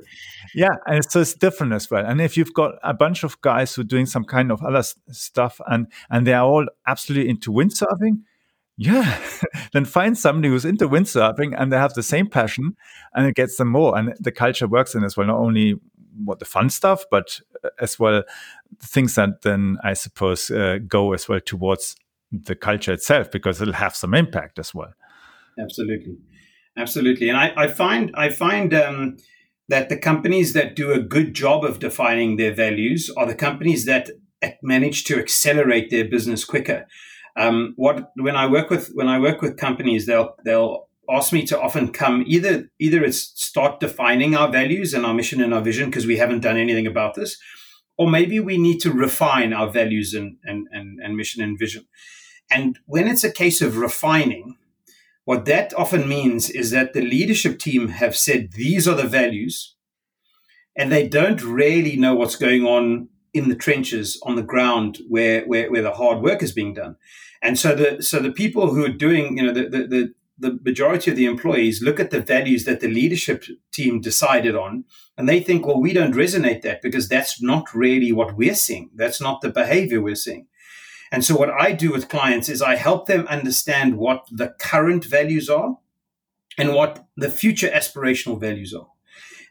yeah, 0.55 0.77
and 0.87 1.05
so 1.09 1.21
it's 1.21 1.35
different 1.35 1.73
as 1.73 1.91
well. 1.91 2.05
And 2.05 2.21
if 2.21 2.37
you've 2.37 2.53
got 2.53 2.75
a 2.83 2.93
bunch 2.93 3.25
of 3.25 3.41
guys 3.41 3.75
who 3.75 3.83
are 3.83 3.85
doing 3.85 4.07
some 4.07 4.25
kind 4.25 4.51
of 4.51 4.63
other 4.63 4.83
stuff 5.11 5.61
and 5.67 5.87
and 6.11 6.27
they 6.27 6.35
are 6.35 6.45
all 6.45 6.67
absolutely 6.87 7.31
into 7.31 7.53
windsurfing, 7.53 8.23
yeah, 8.77 9.19
then 9.73 9.85
find 9.85 10.19
somebody 10.19 10.49
who's 10.49 10.65
into 10.65 10.89
windsurfing 10.89 11.55
and 11.57 11.73
they 11.73 11.77
have 11.77 11.95
the 11.95 12.03
same 12.03 12.29
passion 12.29 12.77
and 13.15 13.27
it 13.27 13.37
gets 13.37 13.57
them 13.57 13.69
more. 13.69 13.97
And 13.97 14.15
the 14.19 14.33
culture 14.33 14.67
works 14.67 14.95
in 14.95 15.05
as 15.05 15.17
well, 15.17 15.27
not 15.27 15.39
only 15.39 15.75
what 16.25 16.39
the 16.39 16.45
fun 16.45 16.71
stuff, 16.71 17.05
but 17.11 17.41
uh, 17.65 17.71
as 17.81 17.99
well 17.99 18.23
things 18.81 19.15
that 19.15 19.43
then 19.43 19.79
I 19.83 19.95
suppose 19.95 20.51
uh, 20.51 20.79
go 20.87 21.13
as 21.13 21.29
well 21.29 21.41
towards 21.41 21.97
the 22.33 22.55
culture 22.55 22.93
itself 22.93 23.31
because 23.31 23.61
it'll 23.61 23.75
have 23.75 23.95
some 23.95 24.15
impact 24.15 24.59
as 24.59 24.75
well. 24.75 24.93
Absolutely, 25.59 26.17
absolutely, 26.77 27.29
and 27.29 27.39
I, 27.39 27.53
I 27.57 27.67
find 27.69 28.11
I 28.15 28.29
find 28.29 28.75
um, 28.75 29.17
that 29.69 29.89
the 29.89 29.97
companies 29.97 30.53
that 30.53 30.77
do 30.77 30.93
a 30.93 31.01
good 31.01 31.35
job 31.35 31.65
of 31.65 31.79
defining 31.79 32.37
their 32.37 32.55
values 32.55 33.11
are 33.17 33.27
the 33.27 33.35
companies 33.35 33.85
that 33.87 34.11
manage 34.63 35.05
to 35.05 35.19
accelerate 35.19 35.91
their 35.91 36.05
business 36.05 36.45
quicker. 36.45 36.87
Um, 37.37 37.75
what 37.77 38.11
when 38.17 38.37
I 38.37 38.47
work 38.47 38.71
with 38.71 38.91
when 38.95 39.09
I 39.09 39.19
work 39.19 39.43
with 39.43 39.57
companies, 39.57 40.07
they'll 40.07 40.35
they'll 40.45 40.89
ask 41.11 41.33
me 41.33 41.45
to 41.47 41.61
often 41.61 41.93
come 41.93 42.25
either 42.27 42.71
either 42.79 43.05
it's 43.05 43.33
start 43.41 43.81
defining 43.81 44.35
our 44.35 44.51
values 44.51 44.95
and 44.95 45.05
our 45.05 45.15
mission 45.15 45.41
and 45.41 45.53
our 45.53 45.61
vision 45.61 45.91
because 45.91 46.07
we 46.07 46.17
haven't 46.17 46.41
done 46.41 46.57
anything 46.57 46.87
about 46.87 47.15
this 47.15 47.37
or 47.97 48.11
maybe 48.11 48.41
we 48.41 48.59
need 48.59 48.81
to 48.81 48.91
refine 48.91 49.53
our 49.53 49.71
values 49.71 50.15
and, 50.15 50.37
and, 50.45 50.67
and, 50.73 50.99
and 51.03 51.17
mission 51.17 51.43
and 51.43 51.59
vision 51.59 51.85
and 52.51 52.79
when 52.87 53.07
it's 53.07 53.25
a 53.25 53.33
case 53.33 53.61
of 53.61 53.77
refining 53.77 54.57
what 55.25 55.45
that 55.47 55.73
often 55.75 56.09
means 56.09 56.51
is 56.51 56.71
that 56.71 56.93
the 56.93 57.01
leadership 57.01 57.59
team 57.59 57.89
have 57.89 58.17
said 58.17 58.53
these 58.53 58.87
are 58.87 58.95
the 58.95 59.09
values 59.09 59.75
and 60.77 60.91
they 60.91 61.07
don't 61.07 61.43
really 61.43 61.97
know 61.97 62.15
what's 62.15 62.37
going 62.37 62.65
on 62.65 63.09
in 63.33 63.49
the 63.49 63.57
trenches 63.57 64.21
on 64.25 64.37
the 64.37 64.43
ground 64.43 64.99
where, 65.09 65.45
where, 65.45 65.71
where 65.71 65.83
the 65.83 65.93
hard 65.93 66.23
work 66.23 66.43
is 66.43 66.53
being 66.53 66.75
done 66.75 66.97
and 67.43 67.59
so 67.59 67.75
the 67.75 68.03
so 68.03 68.19
the 68.19 68.33
people 68.33 68.75
who 68.75 68.85
are 68.85 68.89
doing 68.89 69.37
you 69.37 69.45
know 69.45 69.53
the, 69.53 69.69
the, 69.69 69.87
the 69.87 70.15
the 70.37 70.59
majority 70.65 71.11
of 71.11 71.17
the 71.17 71.27
employees 71.27 71.83
look 71.83 72.01
at 72.01 72.11
the 72.11 72.21
values 72.21 72.65
that 72.65 72.81
the 72.81 72.89
leadership 72.89 73.45
team 73.73 74.01
decided 74.01 74.57
on 74.57 74.85
and 75.17 75.29
they 75.29 75.41
think, 75.41 75.65
well, 75.65 75.81
we 75.81 75.93
don't 75.93 76.15
resonate 76.15 76.63
that 76.63 76.83
because 76.83 77.09
that's 77.09 77.41
not 77.41 77.73
really 77.73 78.13
what 78.13 78.37
we're 78.37 78.55
seeing. 78.57 78.91
That's 78.97 79.21
not 79.21 79.43
the 79.43 79.51
behavior 79.51 80.01
we're 80.01 80.17
seeing. 80.17 80.49
And 81.13 81.25
so 81.25 81.37
what 81.37 81.51
I 81.51 81.73
do 81.73 81.93
with 81.93 82.09
clients 82.09 82.49
is 82.49 82.63
I 82.63 82.77
help 82.77 83.07
them 83.07 83.27
understand 83.29 83.97
what 83.97 84.27
the 84.31 84.55
current 84.61 85.05
values 85.05 85.49
are 85.49 85.79
and 86.59 86.75
what 86.75 87.07
the 87.17 87.31
future 87.31 87.69
aspirational 87.69 88.41
values 88.41 88.75
are. 88.75 88.89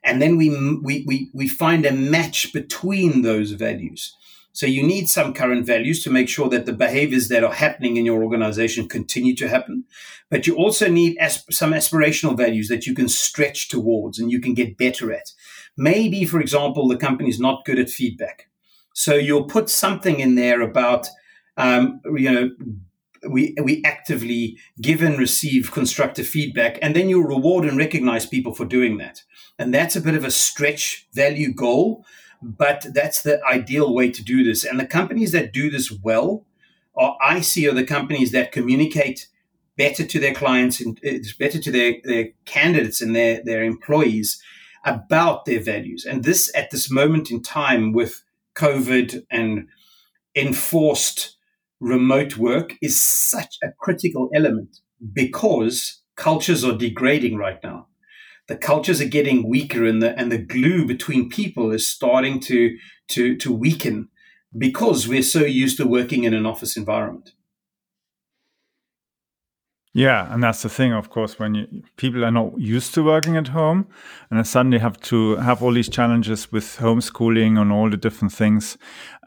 And 0.04 0.22
then 0.22 0.36
we, 0.38 0.50
we, 0.82 1.04
we, 1.08 1.30
we 1.34 1.48
find 1.48 1.86
a 1.86 1.94
match 1.94 2.52
between 2.54 3.22
those 3.22 3.52
values. 3.52 4.16
So 4.56 4.68
you 4.68 4.84
need 4.84 5.10
some 5.10 5.34
current 5.34 5.66
values 5.66 6.04
to 6.04 6.12
make 6.12 6.30
sure 6.30 6.48
that 6.50 6.68
the 6.68 6.74
behaviors 6.74 7.28
that 7.30 7.44
are 7.44 7.54
happening 7.54 7.98
in 7.98 8.06
your 8.06 8.24
organization 8.24 8.88
continue 8.88 9.36
to 9.38 9.48
happen. 9.48 9.86
But 10.30 10.46
you 10.46 10.56
also 10.56 10.88
need 10.88 11.18
asp- 11.18 11.52
some 11.52 11.72
aspirational 11.72 12.38
values 12.38 12.68
that 12.68 12.86
you 12.86 12.94
can 12.94 13.10
stretch 13.10 13.70
towards 13.70 14.20
and 14.20 14.32
you 14.32 14.40
can 14.40 14.54
get 14.54 14.78
better 14.78 15.12
at. 15.12 15.32
Maybe, 15.76 16.24
for 16.24 16.40
example, 16.40 16.88
the 16.88 16.98
company 16.98 17.30
is 17.30 17.40
not 17.40 17.66
good 17.66 17.80
at 17.80 17.90
feedback. 17.90 18.50
So 18.94 19.16
you'll 19.16 19.46
put 19.46 19.72
something 19.72 20.20
in 20.20 20.36
there 20.36 20.62
about, 20.62 21.08
um, 21.58 22.02
you 22.06 22.32
know, 22.32 22.52
we, 23.30 23.56
we 23.64 23.82
actively 23.86 24.58
give 24.82 25.02
and 25.02 25.18
receive 25.18 25.72
constructive 25.72 26.28
feedback, 26.28 26.78
and 26.82 26.96
then 26.96 27.10
you 27.10 27.26
reward 27.26 27.66
and 27.66 27.78
recognize 27.78 28.26
people 28.26 28.54
for 28.54 28.66
doing 28.66 28.98
that. 28.98 29.22
And 29.58 29.74
that's 29.74 29.96
a 29.96 30.02
bit 30.02 30.16
of 30.16 30.26
a 30.26 30.32
stretch 30.32 31.08
value 31.14 31.54
goal 31.54 32.06
but 32.44 32.86
that's 32.94 33.22
the 33.22 33.44
ideal 33.46 33.94
way 33.94 34.12
to 34.12 34.24
do 34.24 34.44
this. 34.44 34.64
And 34.66 34.80
the 34.80 34.86
companies 34.86 35.32
that 35.32 35.54
do 35.54 35.70
this 35.70 35.92
well 35.92 36.46
are 36.96 37.18
I 37.22 37.42
see 37.42 37.68
are 37.68 37.74
the 37.74 37.86
companies 37.86 38.32
that 38.32 38.52
communicate 38.52 39.28
better 39.78 40.06
to 40.06 40.20
their 40.20 40.34
clients 40.34 40.80
and 40.80 41.00
it's 41.02 41.34
better 41.34 41.60
to 41.60 41.72
their, 41.72 41.96
their 42.04 42.28
candidates 42.46 43.02
and 43.02 43.16
their, 43.16 43.42
their 43.44 43.64
employees 43.64 44.42
about 44.86 45.46
their 45.46 45.62
values. 45.62 46.06
And 46.06 46.24
this 46.24 46.52
at 46.54 46.70
this 46.70 46.92
moment 46.92 47.32
in 47.32 47.42
time 47.42 47.94
with 47.94 48.24
COVID 48.56 49.26
and 49.32 49.70
enforced 50.36 51.33
remote 51.84 52.38
work 52.38 52.76
is 52.82 53.04
such 53.06 53.56
a 53.64 53.68
critical 53.80 54.30
element 54.34 54.78
because 55.14 56.02
cultures 56.16 56.64
are 56.64 56.78
degrading 56.78 57.38
right 57.38 57.60
now 57.64 57.88
the 58.48 58.58
cultures 58.58 59.00
are 59.00 59.06
getting 59.06 59.48
weaker 59.48 59.86
and 59.86 60.02
the 60.02 60.18
and 60.20 60.32
the 60.32 60.38
glue 60.38 60.86
between 60.86 61.30
people 61.30 61.72
is 61.72 61.90
starting 61.90 62.40
to 62.40 62.78
to 63.10 63.38
to 63.38 63.52
weaken 63.52 64.10
because 64.58 65.08
we're 65.08 65.24
so 65.24 65.44
used 65.44 65.78
to 65.78 65.88
working 65.88 66.26
in 66.26 66.34
an 66.34 66.46
office 66.46 66.78
environment. 66.78 67.32
Yeah, 69.96 70.34
and 70.34 70.42
that's 70.42 70.64
the 70.64 70.70
thing, 70.70 70.92
of 70.92 71.12
course, 71.12 71.38
when 71.38 71.54
you, 71.54 71.68
people 71.98 72.26
are 72.26 72.32
not 72.32 72.60
used 72.60 72.96
to 72.96 73.04
working 73.04 73.38
at 73.38 73.50
home 73.50 73.88
and 74.32 74.40
then 74.40 74.44
suddenly 74.44 74.80
have 74.80 75.00
to 75.02 75.36
have 75.36 75.62
all 75.62 75.72
these 75.72 75.88
challenges 75.88 76.52
with 76.52 76.78
homeschooling 76.78 77.62
and 77.62 77.72
all 77.72 77.92
the 77.92 77.98
different 77.98 78.34
things, 78.34 78.76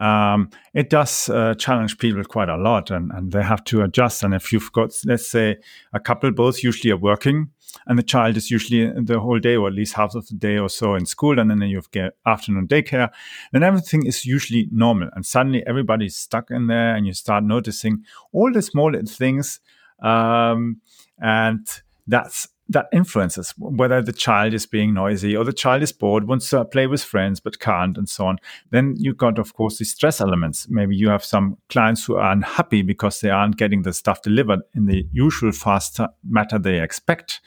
um, 0.01 0.51
it 0.75 0.91
does 0.91 1.29
uh, 1.29 1.55
challenge 1.55 1.99
people 1.99 2.25
quite 2.25 2.49
a 2.49 2.57
lot 2.57 2.91
and, 2.91 3.13
and 3.13 3.31
they 3.31 3.45
have 3.45 3.63
to 3.65 3.83
adjust. 3.83 4.25
And 4.25 4.35
if 4.35 4.53
you've 4.53 4.73
got, 4.73 4.91
let's 5.05 5.29
say, 5.29 5.59
a 5.93 6.01
couple 6.01 6.33
both 6.33 6.65
usually 6.65 6.91
are 6.91 6.97
working 6.97 7.51
and 7.87 7.97
the 7.97 8.03
child 8.03 8.37
is 8.37 8.51
usually 8.51 8.91
the 9.03 9.21
whole 9.21 9.39
day 9.39 9.55
or 9.55 9.69
at 9.69 9.75
least 9.75 9.95
half 9.95 10.17
of 10.17 10.27
the 10.27 10.35
day 10.35 10.59
or 10.59 10.69
so 10.69 10.97
in 10.97 11.07
school 11.07 11.39
and 11.39 11.49
then 11.49 11.63
you 11.63 11.77
have 11.77 12.13
afternoon 12.25 12.67
daycare 12.67 13.11
then 13.53 13.63
everything 13.63 14.07
is 14.07 14.25
usually 14.25 14.69
normal 14.73 15.11
and 15.15 15.27
suddenly 15.27 15.67
everybody's 15.67 16.17
stuck 16.17 16.51
in 16.51 16.69
there 16.69 16.95
and 16.95 17.07
you 17.07 17.13
start 17.13 17.45
noticing 17.45 18.03
all 18.33 18.51
the 18.53 18.63
small 18.63 18.93
things 19.07 19.61
um, 20.01 20.81
and 21.19 21.67
that's 22.07 22.49
that 22.69 22.87
influences 22.93 23.55
whether 23.59 24.03
the 24.03 24.13
child 24.13 24.53
is 24.53 24.67
being 24.67 24.93
noisy 24.93 25.37
or 25.37 25.45
the 25.45 25.53
child 25.53 25.83
is 25.83 25.93
bored, 25.93 26.27
wants 26.27 26.51
to 26.51 26.65
play 26.65 26.87
with 26.87 27.03
friends 27.03 27.39
but 27.39 27.61
can't, 27.61 27.97
and 27.97 28.09
so 28.09 28.27
on. 28.27 28.39
Then 28.71 28.95
you 28.99 29.15
got, 29.15 29.39
of 29.39 29.55
course, 29.55 29.79
the 29.79 29.85
stress 29.85 30.21
elements. 30.21 30.67
Maybe 30.69 30.97
you 30.97 31.09
have 31.09 31.25
some 31.25 31.59
clients 31.69 32.05
who 32.05 32.17
are 32.17 32.33
unhappy 32.33 32.83
because 32.83 33.21
they 33.21 33.31
aren't 33.31 33.57
getting 33.57 33.83
the 33.83 33.93
stuff 33.93 34.23
delivered 34.23 34.61
in 34.75 34.87
the 34.87 35.07
usual 35.13 35.53
fast 35.53 36.01
matter 36.29 36.59
they 36.59 36.81
expect 36.81 37.41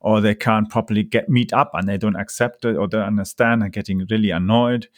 or 0.00 0.20
they 0.20 0.34
can't 0.34 0.70
properly 0.70 1.02
get 1.02 1.28
meet 1.28 1.52
up 1.52 1.70
and 1.74 1.88
they 1.88 1.98
don't 1.98 2.16
accept 2.16 2.64
it 2.64 2.76
or 2.76 2.88
they 2.88 2.98
understand 2.98 3.62
and 3.62 3.72
getting 3.72 4.06
really 4.08 4.30
annoyed 4.30 4.88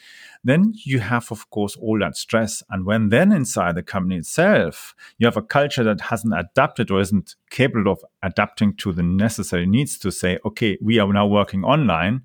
then 0.45 0.73
you 0.85 1.01
have 1.01 1.31
of 1.31 1.49
course 1.51 1.77
all 1.77 1.99
that 1.99 2.17
stress 2.17 2.63
and 2.71 2.85
when 2.85 3.09
then 3.09 3.33
inside 3.33 3.75
the 3.75 3.83
company 3.83 4.17
itself 4.17 4.95
you 5.19 5.27
have 5.27 5.37
a 5.37 5.43
culture 5.43 5.85
that 5.85 6.01
hasn't 6.01 6.35
adapted 6.37 6.91
or 6.91 7.01
isn't 7.01 7.37
capable 7.51 7.93
of 7.93 8.05
adapting 8.23 8.75
to 8.75 8.93
the 8.93 9.03
necessary 9.03 9.67
needs 9.67 9.99
to 9.99 10.11
say 10.11 10.39
okay 10.45 10.77
we 10.81 10.99
are 10.99 11.13
now 11.13 11.27
working 11.27 11.65
online 11.65 12.23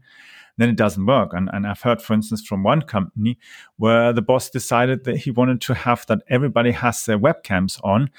then 0.58 0.70
it 0.70 0.76
doesn't 0.76 1.06
work. 1.06 1.34
And, 1.34 1.50
and 1.54 1.66
I've 1.66 1.82
heard, 1.82 2.02
for 2.02 2.14
instance, 2.14 2.46
from 2.46 2.64
one 2.64 2.82
company 2.82 3.38
where 3.78 4.12
the 4.12 4.22
boss 4.22 4.50
decided 4.50 5.04
that 5.06 5.18
he 5.18 5.32
wanted 5.32 5.62
to 5.62 5.74
have 5.74 6.06
that 6.08 6.24
everybody 6.30 6.72
has 6.72 7.06
their 7.06 7.20
webcams 7.20 7.80
on 7.84 8.10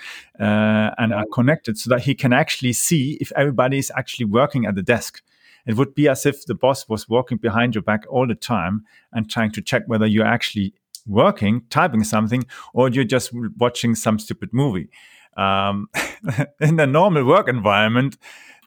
uh, 0.41 0.95
and 0.99 1.13
are 1.13 1.27
connected 1.33 1.79
so 1.79 1.91
that 1.91 2.03
he 2.03 2.15
can 2.15 2.33
actually 2.33 2.73
see 2.73 3.19
if 3.21 3.33
everybody 3.33 3.79
is 3.79 3.93
actually 3.97 4.27
working 4.27 4.67
at 4.67 4.77
the 4.77 4.83
desk. 4.83 5.23
It 5.69 5.77
would 5.77 5.95
be 5.95 6.09
as 6.09 6.25
if 6.25 6.47
the 6.47 6.55
boss 6.55 6.89
was 6.89 7.09
walking 7.11 7.37
behind 7.37 7.75
your 7.75 7.83
back 7.83 8.05
all 8.09 8.27
the 8.27 8.35
time 8.35 8.85
and 9.13 9.31
trying 9.31 9.53
to 9.53 9.63
check 9.63 9.83
whether 9.87 10.07
you're 10.07 10.27
actually 10.27 10.73
working, 11.07 11.63
typing 11.69 12.05
something, 12.05 12.47
or 12.73 12.89
you're 12.89 13.05
just 13.05 13.33
watching 13.59 13.95
some 13.95 14.19
stupid 14.19 14.49
movie. 14.53 14.89
Um, 15.37 15.91
in 16.61 16.81
a 16.81 16.87
normal 16.87 17.25
work 17.25 17.49
environment, 17.49 18.17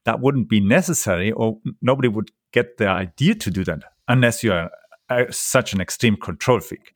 that 0.06 0.20
wouldn't 0.20 0.48
be 0.48 0.60
necessary, 0.60 1.32
or 1.32 1.58
nobody 1.82 2.08
would 2.08 2.32
get 2.52 2.78
the 2.78 2.88
idea 2.88 3.34
to 3.36 3.50
do 3.52 3.64
that 3.64 3.84
unless 4.08 4.44
you 4.44 4.54
are 4.54 4.70
uh, 5.10 5.26
such 5.32 5.74
an 5.74 5.82
extreme 5.82 6.16
control 6.16 6.60
freak. 6.60 6.94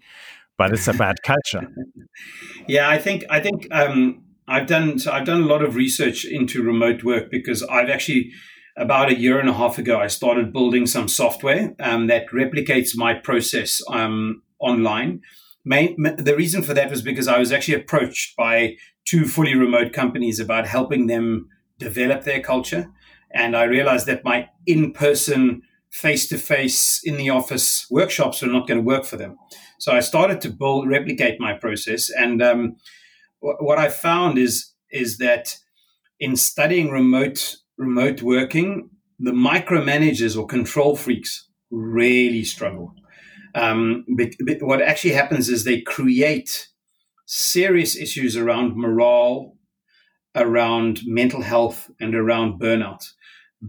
But 0.58 0.72
it's 0.72 0.88
a 0.88 0.94
bad 0.94 1.18
culture. 1.24 1.68
yeah, 2.68 2.90
I 2.90 3.00
think 3.00 3.26
I 3.30 3.40
think 3.40 3.68
um, 3.72 4.24
I've 4.48 4.68
done 4.68 5.00
so. 5.00 5.12
I've 5.12 5.26
done 5.26 5.42
a 5.42 5.46
lot 5.46 5.64
of 5.64 5.76
research 5.76 6.26
into 6.26 6.64
remote 6.64 7.04
work 7.04 7.30
because 7.30 7.62
I've 7.64 7.90
actually 7.90 8.32
about 8.78 9.10
a 9.10 9.20
year 9.20 9.40
and 9.40 9.50
a 9.50 9.54
half 9.54 9.78
ago, 9.78 10.00
I 10.00 10.08
started 10.08 10.52
building 10.52 10.86
some 10.86 11.08
software 11.08 11.74
um, 11.80 12.08
that 12.08 12.30
replicates 12.30 12.92
my 12.96 13.14
process 13.14 13.82
um, 13.90 14.44
online. 14.60 15.22
The 15.66 16.36
reason 16.38 16.62
for 16.62 16.74
that 16.74 16.90
was 16.90 17.02
because 17.02 17.28
I 17.28 17.40
was 17.40 17.52
actually 17.52 17.76
approached 17.76 18.36
by 18.36 18.76
two 19.06 19.26
fully 19.26 19.56
remote 19.56 19.94
companies 19.94 20.40
about 20.40 20.68
helping 20.68 21.08
them 21.08 21.48
develop 21.80 22.24
their 22.24 22.42
culture. 22.42 22.90
And 23.34 23.56
I 23.56 23.64
realized 23.64 24.06
that 24.08 24.24
my 24.24 24.50
in 24.66 24.92
person, 24.92 25.62
face 25.92 26.28
to 26.30 26.38
face, 26.38 27.02
in 27.04 27.18
the 27.18 27.30
office 27.30 27.88
workshops 27.90 28.42
were 28.42 28.48
not 28.48 28.68
going 28.68 28.80
to 28.80 28.86
work 28.86 29.06
for 29.06 29.18
them. 29.18 29.38
So 29.80 29.94
I 29.94 30.00
started 30.02 30.42
to 30.42 30.50
build, 30.50 30.88
replicate 30.88 31.40
my 31.40 31.54
process. 31.54 32.10
And 32.10 32.42
um, 32.42 32.76
what 33.40 33.78
I 33.78 33.90
found 33.90 34.38
is, 34.38 34.74
is 34.92 35.18
that 35.18 35.58
in 36.20 36.36
studying 36.36 36.92
remote 36.92 37.58
remote 37.78 38.22
working, 38.22 38.90
the 39.20 39.32
micromanagers 39.32 40.38
or 40.38 40.46
control 40.46 40.96
freaks 40.96 41.48
really 41.72 42.44
struggle. 42.44 42.94
Um, 43.54 44.06
but, 44.16 44.32
but 44.46 44.62
what 44.62 44.82
actually 44.82 45.14
happens 45.14 45.50
is 45.50 45.64
they 45.64 45.82
create 45.82 46.68
serious 47.26 47.96
issues 47.96 48.36
around 48.36 48.76
morale, 48.76 49.56
around 50.36 51.02
mental 51.06 51.42
health, 51.42 51.90
and 52.00 52.14
around 52.14 52.60
burnout 52.60 53.04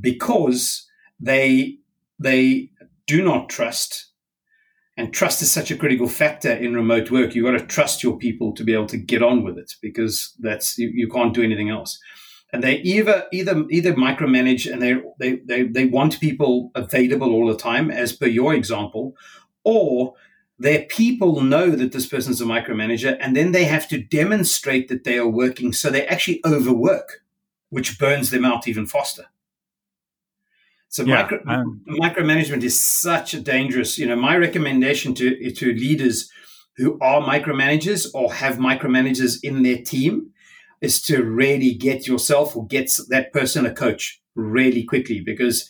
because 0.01 0.87
they 1.21 1.79
they 2.19 2.71
do 3.07 3.23
not 3.23 3.49
trust. 3.49 4.07
And 4.99 5.13
trust 5.13 5.43
is 5.43 5.53
such 5.53 5.71
a 5.71 5.77
critical 5.77 6.09
factor 6.09 6.51
in 6.51 6.75
remote 6.75 7.11
work. 7.11 7.35
You've 7.35 7.45
got 7.45 7.59
to 7.59 7.67
trust 7.67 8.03
your 8.03 8.17
people 8.17 8.55
to 8.55 8.65
be 8.65 8.73
able 8.73 8.87
to 8.87 8.97
get 8.97 9.23
on 9.23 9.45
with 9.45 9.59
it 9.59 9.75
because 9.83 10.35
that's 10.41 10.79
you, 10.79 10.91
you 10.93 11.09
can't 11.09 11.35
do 11.35 11.43
anything 11.43 11.69
else 11.69 11.99
and 12.57 12.65
they 12.65 12.77
either 12.79 13.27
either 13.33 13.67
either 13.71 13.93
micromanage 13.93 14.71
and 14.73 14.81
they, 14.81 14.95
they 15.19 15.37
they 15.45 15.63
they 15.65 15.85
want 15.85 16.19
people 16.21 16.71
available 16.75 17.35
all 17.35 17.47
the 17.47 17.57
time, 17.57 17.91
as 17.91 18.15
per 18.15 18.27
your 18.27 18.55
example, 18.55 19.15
or 19.63 20.15
their 20.59 20.85
people 20.85 21.43
know 21.43 21.71
that 21.71 21.93
this 21.93 22.07
person's 22.07 22.41
a 22.41 22.47
micromanager, 22.47 23.15
and 23.21 23.37
then 23.37 23.53
they 23.53 23.65
have 23.65 23.87
to 23.89 24.03
demonstrate 24.03 24.89
that 24.89 25.05
they 25.05 25.19
are 25.19 25.29
working, 25.29 25.75
so 25.75 25.91
they 25.91 26.07
actually 26.07 26.41
overwork, 26.47 27.23
which 27.69 27.99
burns 27.99 28.31
them 28.31 28.47
out 28.47 28.67
even 28.67 28.87
faster. 28.87 29.27
So 30.89 31.05
yeah, 31.05 31.17
micro, 31.17 31.41
um, 31.47 31.83
micromanagement 31.87 32.63
is 32.63 32.83
such 32.83 33.35
a 33.35 33.41
dangerous. 33.41 33.99
You 33.99 34.07
know, 34.07 34.17
my 34.17 34.35
recommendation 34.35 35.15
to 35.17 35.51
to 35.51 35.75
leaders 35.75 36.31
who 36.79 36.99
are 37.03 37.21
micromanagers 37.21 38.07
or 38.15 38.33
have 38.33 38.57
micromanagers 38.57 39.41
in 39.43 39.63
their 39.63 39.83
team 39.83 40.33
is 40.81 41.01
to 41.03 41.23
really 41.23 41.75
get 41.75 42.07
yourself 42.07 42.57
or 42.57 42.67
get 42.67 42.91
that 43.09 43.33
person 43.33 43.67
a 43.67 43.75
coach 43.75 44.21
really 44.35 44.85
quickly 44.85 45.21
because 45.21 45.69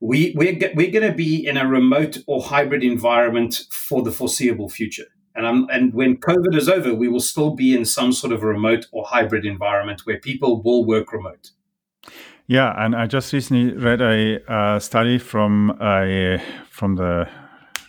we 0.00 0.34
we're, 0.36 0.58
we're 0.74 0.90
going 0.90 1.08
to 1.08 1.14
be 1.14 1.46
in 1.46 1.56
a 1.56 1.66
remote 1.66 2.18
or 2.26 2.42
hybrid 2.42 2.82
environment 2.82 3.62
for 3.70 4.02
the 4.02 4.10
foreseeable 4.10 4.68
future. 4.68 5.06
And 5.34 5.46
I'm, 5.46 5.66
and 5.70 5.94
when 5.94 6.18
COVID 6.18 6.54
is 6.54 6.68
over, 6.68 6.92
we 6.94 7.08
will 7.08 7.20
still 7.20 7.54
be 7.54 7.74
in 7.74 7.86
some 7.86 8.12
sort 8.12 8.32
of 8.32 8.42
remote 8.42 8.86
or 8.92 9.04
hybrid 9.06 9.46
environment 9.46 10.02
where 10.04 10.18
people 10.18 10.62
will 10.62 10.84
work 10.84 11.12
remote. 11.12 11.52
Yeah, 12.46 12.74
and 12.76 12.94
I 12.94 13.06
just 13.06 13.32
recently 13.32 13.72
read 13.72 14.02
a 14.02 14.52
uh, 14.52 14.78
study 14.78 15.18
from 15.18 15.78
a 15.80 16.42
from 16.68 16.96
the 16.96 17.28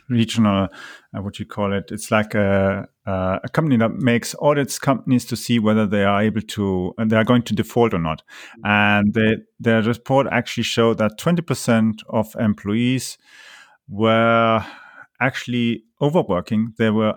regional 0.09 0.67
uh, 1.15 1.21
what 1.21 1.39
you 1.39 1.45
call 1.45 1.73
it 1.73 1.89
it's 1.89 2.11
like 2.11 2.35
a, 2.35 2.87
uh, 3.05 3.39
a 3.43 3.49
company 3.49 3.77
that 3.77 3.91
makes 3.91 4.35
audits 4.41 4.79
companies 4.79 5.25
to 5.25 5.35
see 5.35 5.59
whether 5.59 5.85
they 5.85 6.03
are 6.03 6.21
able 6.21 6.41
to 6.41 6.93
and 6.97 7.11
they 7.11 7.17
are 7.17 7.23
going 7.23 7.41
to 7.43 7.53
default 7.53 7.93
or 7.93 7.99
not 7.99 8.23
and 8.63 9.13
they, 9.13 9.35
their 9.59 9.81
report 9.81 10.27
actually 10.31 10.63
showed 10.63 10.97
that 10.97 11.17
20% 11.19 11.99
of 12.09 12.35
employees 12.39 13.17
were 13.89 14.65
actually 15.19 15.83
overworking 16.01 16.73
they 16.77 16.89
were 16.89 17.13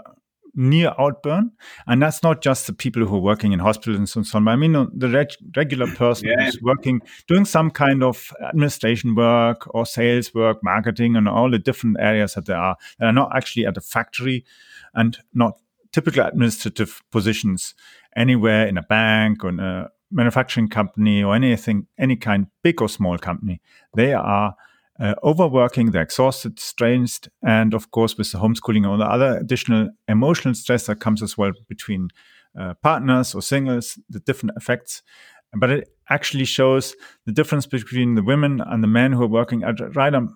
near 0.57 0.94
outburn. 0.99 1.53
And 1.87 2.03
that's 2.03 2.22
not 2.22 2.42
just 2.42 2.66
the 2.66 2.72
people 2.72 3.05
who 3.05 3.16
are 3.16 3.20
working 3.20 3.53
in 3.53 3.59
hospitals 3.59 4.16
and 4.16 4.27
so 4.27 4.38
on. 4.38 4.44
But 4.44 4.53
I 4.53 4.57
mean, 4.57 4.72
the 4.94 5.09
reg- 5.09 5.37
regular 5.55 5.87
person 5.87 6.29
yeah. 6.29 6.44
who's 6.44 6.59
working, 6.62 7.03
doing 7.29 7.44
some 7.44 7.70
kind 7.70 8.03
of 8.03 8.33
administration 8.42 9.14
work 9.14 9.68
or 9.75 9.87
sales 9.87 10.35
work, 10.35 10.59
marketing, 10.64 11.14
and 11.14 11.29
all 11.29 11.51
the 11.51 11.59
different 11.59 11.99
areas 12.01 12.35
that 12.35 12.46
there 12.46 12.57
are 12.57 12.77
that 12.99 13.07
are 13.07 13.12
not 13.12 13.37
actually 13.37 13.66
at 13.66 13.77
a 13.77 13.83
factory 13.83 14.44
and 14.94 15.18
not 15.35 15.59
typical 15.97 16.27
administrative 16.27 17.03
positions 17.11 17.75
anywhere 18.15 18.67
in 18.67 18.77
a 18.77 18.83
bank 18.83 19.43
or 19.43 19.49
in 19.49 19.59
a 19.59 19.89
manufacturing 20.11 20.69
company 20.69 21.25
or 21.25 21.35
anything, 21.35 21.87
any 21.99 22.17
kind, 22.17 22.49
big 22.63 22.83
or 22.83 22.89
small 22.89 23.17
company. 23.17 23.63
They 23.95 24.13
are 24.13 24.55
uh, 25.01 25.15
overworking, 25.25 25.93
they're 25.93 26.03
exhausted, 26.03 26.61
stressed, 26.61 27.31
and 27.43 27.73
of 27.73 27.91
course, 27.93 28.19
with 28.19 28.31
the 28.31 28.39
homeschooling 28.39 28.87
or 28.87 28.99
the 28.99 29.07
other 29.07 29.39
additional 29.39 29.89
emotional 30.07 30.53
stress 30.53 30.85
that 30.85 31.01
comes 31.01 31.23
as 31.23 31.39
well 31.39 31.53
between 31.67 32.11
uh, 32.61 32.75
partners 32.83 33.35
or 33.35 33.41
singles, 33.41 33.99
the 34.11 34.21
different 34.21 34.55
effects. 34.55 35.03
But 35.59 35.71
it 35.71 35.89
actually 36.11 36.45
shows 36.45 36.95
the 37.25 37.33
difference 37.33 37.67
between 37.67 38.17
the 38.17 38.23
women 38.23 38.61
and 38.61 38.83
the 38.83 38.89
men 38.89 39.13
who 39.13 39.23
are 39.23 39.39
working 39.41 39.63
at 39.63 39.97
rather 39.97 40.29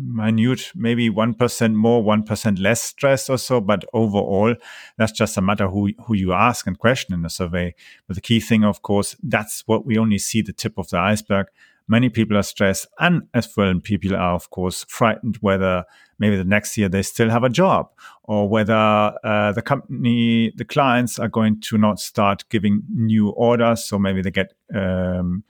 minute, 0.00 0.72
maybe 0.74 1.10
1% 1.10 1.74
more, 1.74 2.02
1% 2.02 2.60
less 2.60 2.82
stress 2.82 3.28
or 3.28 3.38
so. 3.38 3.60
But 3.60 3.84
overall, 3.92 4.54
that's 4.96 5.12
just 5.12 5.36
a 5.36 5.42
matter 5.42 5.68
who, 5.68 5.90
who 6.06 6.14
you 6.14 6.32
ask 6.32 6.66
and 6.66 6.78
question 6.78 7.14
in 7.14 7.22
the 7.22 7.30
survey. 7.30 7.74
But 8.06 8.16
the 8.16 8.22
key 8.22 8.40
thing, 8.40 8.64
of 8.64 8.82
course, 8.82 9.16
that's 9.22 9.62
what 9.66 9.86
we 9.86 9.98
only 9.98 10.18
see 10.18 10.42
the 10.42 10.52
tip 10.52 10.78
of 10.78 10.88
the 10.88 10.98
iceberg 10.98 11.46
many 11.90 12.08
people 12.08 12.36
are 12.36 12.42
stressed 12.42 12.86
and 13.00 13.22
as 13.34 13.54
well 13.56 13.74
people 13.80 14.14
are 14.14 14.34
of 14.34 14.48
course 14.50 14.86
frightened 14.88 15.36
whether 15.40 15.84
maybe 16.20 16.36
the 16.36 16.44
next 16.44 16.78
year 16.78 16.88
they 16.88 17.02
still 17.02 17.28
have 17.28 17.42
a 17.42 17.48
job 17.48 17.90
or 18.24 18.48
whether 18.48 19.12
uh, 19.24 19.50
the 19.52 19.60
company 19.60 20.52
the 20.56 20.64
clients 20.64 21.18
are 21.18 21.28
going 21.28 21.60
to 21.60 21.76
not 21.76 21.98
start 21.98 22.44
giving 22.48 22.82
new 22.88 23.30
orders 23.30 23.84
so 23.84 23.98
maybe 23.98 24.22
they 24.22 24.30
get 24.30 24.54
um, 24.72 25.42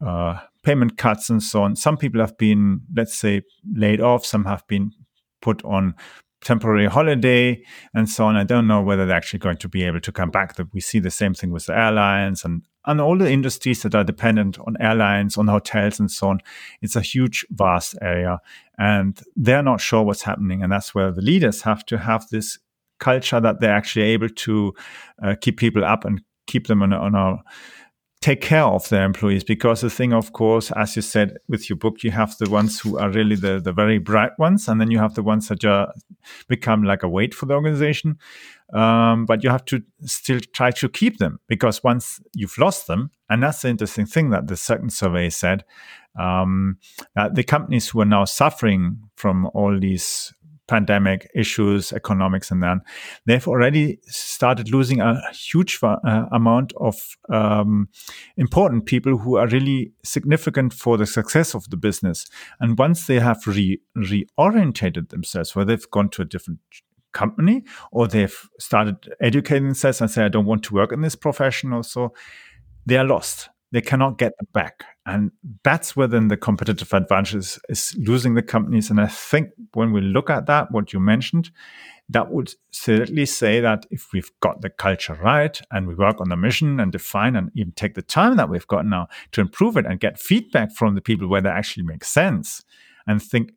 uh, 0.00 0.38
payment 0.64 0.96
cuts 0.96 1.30
and 1.30 1.42
so 1.42 1.62
on 1.62 1.76
some 1.76 1.96
people 1.96 2.20
have 2.20 2.36
been 2.38 2.80
let's 2.96 3.14
say 3.14 3.42
laid 3.74 4.00
off 4.00 4.24
some 4.24 4.44
have 4.44 4.66
been 4.66 4.90
put 5.40 5.64
on 5.64 5.94
temporary 6.44 6.86
holiday 6.86 7.60
and 7.94 8.08
so 8.08 8.26
on. 8.26 8.36
I 8.36 8.44
don't 8.44 8.66
know 8.66 8.82
whether 8.82 9.06
they're 9.06 9.16
actually 9.16 9.40
going 9.40 9.56
to 9.56 9.68
be 9.68 9.82
able 9.82 10.00
to 10.00 10.12
come 10.12 10.30
back. 10.30 10.54
That 10.56 10.72
we 10.72 10.80
see 10.80 11.00
the 11.00 11.10
same 11.10 11.34
thing 11.34 11.50
with 11.50 11.66
the 11.66 11.76
airlines 11.76 12.44
and 12.44 12.62
and 12.86 13.00
all 13.00 13.16
the 13.16 13.30
industries 13.30 13.82
that 13.82 13.94
are 13.94 14.04
dependent 14.04 14.58
on 14.60 14.76
airlines, 14.78 15.38
on 15.38 15.48
hotels, 15.48 15.98
and 15.98 16.10
so 16.10 16.28
on. 16.28 16.40
It's 16.82 16.96
a 16.96 17.00
huge, 17.00 17.46
vast 17.50 17.96
area, 18.02 18.40
and 18.78 19.18
they're 19.34 19.62
not 19.62 19.80
sure 19.80 20.02
what's 20.02 20.22
happening. 20.22 20.62
And 20.62 20.70
that's 20.70 20.94
where 20.94 21.10
the 21.10 21.22
leaders 21.22 21.62
have 21.62 21.84
to 21.86 21.98
have 21.98 22.28
this 22.28 22.58
culture 23.00 23.40
that 23.40 23.60
they're 23.60 23.74
actually 23.74 24.04
able 24.06 24.28
to 24.28 24.74
uh, 25.22 25.34
keep 25.40 25.56
people 25.56 25.84
up 25.84 26.04
and 26.04 26.20
keep 26.46 26.66
them 26.66 26.82
on 26.82 26.92
a, 26.92 26.98
on 26.98 27.14
a 27.14 27.36
take 28.24 28.40
care 28.40 28.64
of 28.64 28.88
their 28.88 29.04
employees 29.04 29.44
because 29.44 29.82
the 29.82 29.90
thing 29.90 30.14
of 30.14 30.32
course 30.32 30.72
as 30.76 30.96
you 30.96 31.02
said 31.02 31.36
with 31.46 31.68
your 31.68 31.76
book 31.76 32.02
you 32.02 32.10
have 32.10 32.34
the 32.38 32.48
ones 32.48 32.80
who 32.80 32.96
are 32.96 33.10
really 33.10 33.36
the, 33.36 33.60
the 33.60 33.70
very 33.70 33.98
bright 33.98 34.32
ones 34.38 34.66
and 34.66 34.80
then 34.80 34.90
you 34.90 34.98
have 34.98 35.14
the 35.14 35.22
ones 35.22 35.48
that 35.48 35.62
are 35.62 35.92
become 36.48 36.82
like 36.84 37.02
a 37.02 37.08
weight 37.08 37.34
for 37.34 37.44
the 37.44 37.52
organization. 37.52 38.16
Um, 38.72 39.26
but 39.26 39.44
you 39.44 39.50
have 39.50 39.66
to 39.66 39.82
still 40.04 40.40
try 40.54 40.70
to 40.70 40.88
keep 40.88 41.18
them 41.18 41.38
because 41.48 41.84
once 41.84 42.18
you've 42.32 42.56
lost 42.56 42.86
them 42.86 43.10
and 43.28 43.42
that's 43.42 43.60
the 43.60 43.68
interesting 43.68 44.06
thing 44.06 44.30
that 44.30 44.46
the 44.46 44.56
second 44.56 44.90
survey 44.90 45.28
said 45.28 45.62
um, 46.18 46.78
the 47.34 47.44
companies 47.44 47.90
who 47.90 48.00
are 48.00 48.06
now 48.06 48.24
suffering 48.24 49.00
from 49.16 49.50
all 49.52 49.78
these 49.78 50.32
pandemic 50.66 51.30
issues, 51.34 51.92
economics, 51.92 52.50
and 52.50 52.62
then 52.62 52.80
they've 53.26 53.46
already 53.46 53.98
started 54.06 54.70
losing 54.70 55.00
a 55.00 55.20
huge 55.32 55.78
uh, 55.82 55.96
amount 56.32 56.72
of 56.80 56.96
um, 57.32 57.88
important 58.36 58.86
people 58.86 59.18
who 59.18 59.36
are 59.36 59.46
really 59.48 59.92
significant 60.02 60.72
for 60.72 60.96
the 60.96 61.06
success 61.06 61.54
of 61.54 61.68
the 61.70 61.76
business. 61.76 62.26
And 62.60 62.78
once 62.78 63.06
they 63.06 63.20
have 63.20 63.46
re- 63.46 63.80
reorientated 63.96 65.10
themselves, 65.10 65.54
where 65.54 65.64
they've 65.64 65.90
gone 65.90 66.08
to 66.10 66.22
a 66.22 66.26
different 66.26 66.60
company 67.12 67.62
or 67.92 68.08
they've 68.08 68.48
started 68.58 68.96
educating 69.20 69.64
themselves 69.64 70.00
and 70.00 70.10
say, 70.10 70.24
I 70.24 70.28
don't 70.28 70.46
want 70.46 70.62
to 70.64 70.74
work 70.74 70.92
in 70.92 71.00
this 71.00 71.14
profession 71.14 71.72
or 71.72 71.84
so, 71.84 72.12
they 72.86 72.96
are 72.96 73.04
lost. 73.04 73.48
They 73.74 73.80
cannot 73.80 74.18
get 74.18 74.38
them 74.38 74.46
back. 74.54 74.84
And 75.04 75.32
that's 75.64 75.94
then 75.94 76.28
the 76.28 76.36
competitive 76.36 76.94
advantage 76.94 77.34
is, 77.34 77.58
is 77.68 77.92
losing 77.98 78.34
the 78.34 78.42
companies. 78.42 78.88
And 78.88 79.00
I 79.00 79.08
think 79.08 79.48
when 79.72 79.92
we 79.92 80.00
look 80.00 80.30
at 80.30 80.46
that, 80.46 80.70
what 80.70 80.92
you 80.92 81.00
mentioned, 81.00 81.50
that 82.08 82.30
would 82.30 82.54
certainly 82.70 83.26
say 83.26 83.58
that 83.58 83.84
if 83.90 84.12
we've 84.12 84.30
got 84.38 84.60
the 84.60 84.70
culture 84.70 85.14
right 85.14 85.60
and 85.72 85.88
we 85.88 85.96
work 85.96 86.20
on 86.20 86.28
the 86.28 86.36
mission 86.36 86.78
and 86.78 86.92
define 86.92 87.34
and 87.34 87.50
even 87.56 87.72
take 87.72 87.94
the 87.94 88.02
time 88.02 88.36
that 88.36 88.48
we've 88.48 88.68
got 88.68 88.86
now 88.86 89.08
to 89.32 89.40
improve 89.40 89.76
it 89.76 89.86
and 89.86 89.98
get 89.98 90.20
feedback 90.20 90.70
from 90.70 90.94
the 90.94 91.00
people 91.00 91.26
where 91.26 91.42
that 91.42 91.56
actually 91.56 91.82
makes 91.82 92.06
sense 92.06 92.62
and 93.08 93.20
think, 93.20 93.54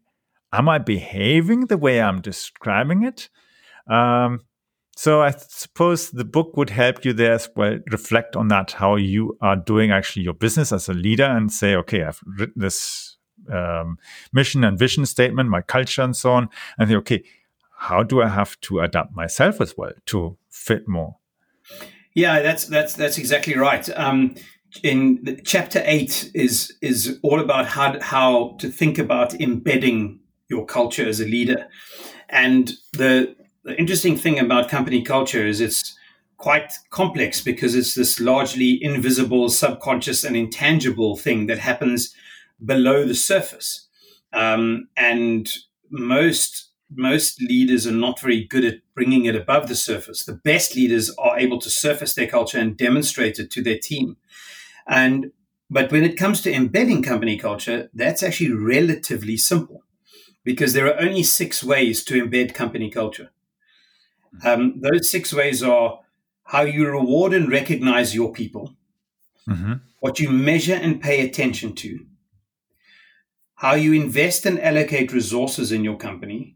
am 0.52 0.68
I 0.68 0.80
behaving 0.80 1.68
the 1.68 1.78
way 1.78 2.02
I'm 2.02 2.22
describing 2.22 3.04
it? 3.04 3.30
Um, 3.88 4.40
So 4.98 5.22
I 5.22 5.30
suppose 5.30 6.10
the 6.10 6.26
book 6.26 6.58
would 6.58 6.72
help 6.72 7.06
you 7.06 7.14
there 7.14 7.34
as 7.34 7.48
well. 7.56 7.78
Reflect 7.92 8.36
on 8.36 8.48
that, 8.48 8.72
how 8.72 8.96
you 8.96 9.38
are 9.42 9.56
doing 9.56 9.92
actually 9.92 10.24
your 10.24 10.34
business 10.34 10.72
as 10.72 10.90
a 10.90 10.94
leader, 10.94 11.24
and 11.24 11.54
say, 11.54 11.76
okay, 11.76 12.02
I've 12.02 12.20
written 12.26 12.60
this 12.60 13.16
um, 13.54 14.00
mission 14.34 14.64
and 14.64 14.78
vision 14.78 15.06
statement, 15.06 15.52
my 15.52 15.62
culture, 15.62 16.02
and 16.02 16.16
so 16.16 16.32
on, 16.32 16.50
and 16.80 16.90
think, 16.90 16.98
okay, 17.02 17.24
how 17.78 18.02
do 18.02 18.24
I 18.24 18.28
have 18.28 18.60
to 18.62 18.80
adapt 18.80 19.16
myself 19.16 19.62
as 19.62 19.78
well 19.78 19.92
to 20.08 20.36
fit 20.50 20.88
more? 20.88 21.18
Yeah, 22.16 22.42
that's 22.42 22.66
that's 22.66 22.96
that's 22.96 23.20
exactly 23.20 23.56
right. 23.56 23.88
Um, 23.96 24.34
in 24.82 25.20
the, 25.22 25.40
chapter 25.44 25.84
eight 25.86 26.32
is 26.34 26.76
is 26.82 27.20
all 27.22 27.40
about 27.40 27.68
how 27.68 28.00
how 28.02 28.56
to 28.62 28.68
think 28.72 28.98
about 28.98 29.40
embedding 29.40 30.22
your 30.50 30.66
culture 30.66 31.08
as 31.08 31.20
a 31.20 31.26
leader, 31.26 31.68
and 32.30 32.72
the 32.94 33.36
the 33.68 33.78
interesting 33.78 34.16
thing 34.16 34.40
about 34.40 34.70
company 34.70 35.02
culture 35.02 35.46
is 35.46 35.60
it's 35.60 35.94
quite 36.38 36.72
complex 36.90 37.42
because 37.42 37.76
it's 37.76 37.96
this 37.96 38.22
largely 38.22 38.82
invisible, 38.82 39.50
subconscious, 39.50 40.24
and 40.24 40.38
intangible 40.38 41.18
thing 41.18 41.48
that 41.48 41.60
happens 41.60 42.16
below 42.64 43.06
the 43.06 43.14
surface. 43.14 43.90
Um, 44.32 44.88
and 44.96 45.52
most 45.90 46.72
most 46.90 47.42
leaders 47.42 47.86
are 47.86 47.92
not 47.92 48.22
very 48.22 48.46
good 48.46 48.64
at 48.64 48.76
bringing 48.96 49.26
it 49.26 49.36
above 49.36 49.68
the 49.68 49.76
surface. 49.76 50.24
The 50.24 50.40
best 50.46 50.74
leaders 50.74 51.14
are 51.18 51.38
able 51.38 51.60
to 51.60 51.70
surface 51.70 52.14
their 52.16 52.28
culture 52.28 52.58
and 52.58 52.78
demonstrate 52.78 53.38
it 53.38 53.52
to 53.52 53.62
their 53.62 53.78
team. 53.78 54.16
And 54.88 55.32
but 55.70 55.92
when 55.92 56.06
it 56.06 56.16
comes 56.16 56.40
to 56.42 56.54
embedding 56.54 57.04
company 57.04 57.38
culture, 57.38 57.90
that's 57.94 58.24
actually 58.24 58.54
relatively 58.54 59.36
simple 59.36 59.84
because 60.46 60.72
there 60.72 60.88
are 60.88 61.02
only 61.02 61.24
six 61.24 61.62
ways 61.62 62.06
to 62.06 62.24
embed 62.24 62.54
company 62.54 62.90
culture. 62.90 63.32
Um, 64.44 64.80
those 64.80 65.10
six 65.10 65.34
ways 65.34 65.64
are 65.64 66.00
how 66.44 66.62
you 66.62 66.88
reward 66.88 67.34
and 67.34 67.50
recognize 67.50 68.16
your 68.16 68.32
people, 68.32 68.74
mm-hmm. 69.48 69.74
what 70.00 70.20
you 70.20 70.30
measure 70.30 70.76
and 70.76 71.02
pay 71.02 71.26
attention 71.26 71.76
to, 71.76 72.06
how 73.56 73.74
you 73.74 73.94
invest 73.94 74.46
and 74.46 74.60
allocate 74.62 75.12
resources 75.12 75.72
in 75.72 75.84
your 75.84 75.98
company, 75.98 76.56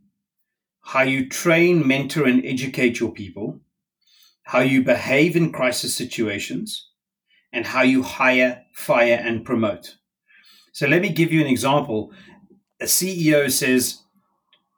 how 0.82 1.02
you 1.02 1.28
train, 1.28 1.86
mentor, 1.86 2.26
and 2.26 2.46
educate 2.46 3.00
your 3.00 3.12
people, 3.12 3.60
how 4.44 4.60
you 4.60 4.84
behave 4.84 5.36
in 5.36 5.52
crisis 5.52 5.96
situations, 5.96 6.90
and 7.52 7.68
how 7.68 7.82
you 7.82 8.02
hire, 8.04 8.64
fire, 8.74 9.22
and 9.22 9.46
promote. 9.46 9.98
So 10.72 10.88
let 10.88 11.02
me 11.02 11.10
give 11.10 11.34
you 11.34 11.42
an 11.42 11.48
example. 11.48 12.14
A 12.80 12.86
CEO 12.86 13.52
says, 13.52 14.04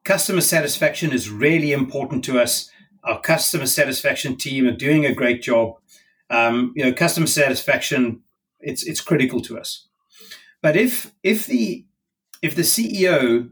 customer 0.04 0.42
satisfaction 0.42 1.12
is 1.12 1.30
really 1.30 1.72
important 1.72 2.24
to 2.26 2.40
us 2.40 2.70
our 3.04 3.20
customer 3.20 3.66
satisfaction 3.66 4.36
team 4.36 4.68
are 4.68 4.76
doing 4.76 5.06
a 5.06 5.14
great 5.14 5.42
job. 5.42 5.76
Um, 6.30 6.74
you 6.76 6.84
know, 6.84 6.94
customer 6.94 7.28
satisfaction 7.28 8.22
it's 8.64 8.84
it's 8.84 9.02
critical 9.02 9.42
to 9.42 9.60
us. 9.60 9.88
But 10.62 10.76
if 10.76 11.14
if 11.22 11.46
the 11.46 11.86
if 12.42 12.56
the 12.56 12.64
CEO 12.64 13.50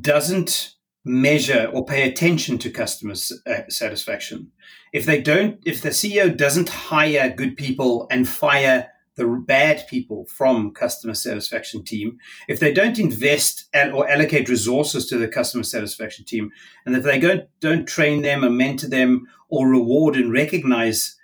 doesn't 0.00 0.74
measure 1.04 1.70
or 1.72 1.84
pay 1.84 2.08
attention 2.08 2.58
to 2.58 2.70
customer 2.70 3.14
uh, 3.46 3.62
satisfaction, 3.68 4.50
if 4.92 5.06
they 5.06 5.20
don't, 5.20 5.58
if 5.64 5.82
the 5.82 5.90
CEO 5.90 6.34
doesn't 6.34 6.68
hire 6.68 7.30
good 7.30 7.56
people 7.56 8.06
and 8.10 8.28
fire 8.28 8.88
the 9.16 9.26
bad 9.46 9.86
people 9.88 10.24
from 10.26 10.72
customer 10.72 11.14
satisfaction 11.14 11.84
team, 11.84 12.18
if 12.48 12.60
they 12.60 12.72
don't 12.72 12.98
invest 12.98 13.68
or 13.74 14.08
allocate 14.08 14.48
resources 14.48 15.06
to 15.06 15.18
the 15.18 15.28
customer 15.28 15.64
satisfaction 15.64 16.24
team, 16.24 16.50
and 16.86 16.96
if 16.96 17.02
they 17.02 17.18
don't, 17.18 17.44
don't 17.60 17.86
train 17.86 18.22
them 18.22 18.44
or 18.44 18.50
mentor 18.50 18.88
them 18.88 19.26
or 19.48 19.68
reward 19.68 20.16
and 20.16 20.32
recognize 20.32 21.16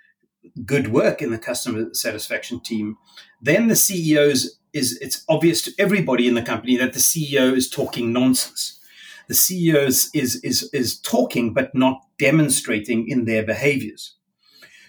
good 0.65 0.91
work 0.91 1.21
in 1.21 1.31
the 1.31 1.37
customer 1.37 1.93
satisfaction 1.93 2.59
team, 2.59 2.97
then 3.41 3.67
the 3.67 3.75
CEOs 3.75 4.59
is 4.73 4.97
it's 5.01 5.23
obvious 5.29 5.61
to 5.63 5.71
everybody 5.79 6.27
in 6.27 6.35
the 6.35 6.41
company 6.41 6.77
that 6.77 6.93
the 6.93 6.99
CEO 6.99 7.55
is 7.55 7.69
talking 7.69 8.13
nonsense. 8.13 8.79
The 9.27 9.33
CEO 9.33 9.87
is 9.87 10.09
is, 10.13 10.69
is 10.73 10.99
talking 10.99 11.53
but 11.53 11.73
not 11.73 12.01
demonstrating 12.19 13.07
in 13.07 13.25
their 13.25 13.43
behaviors. 13.43 14.16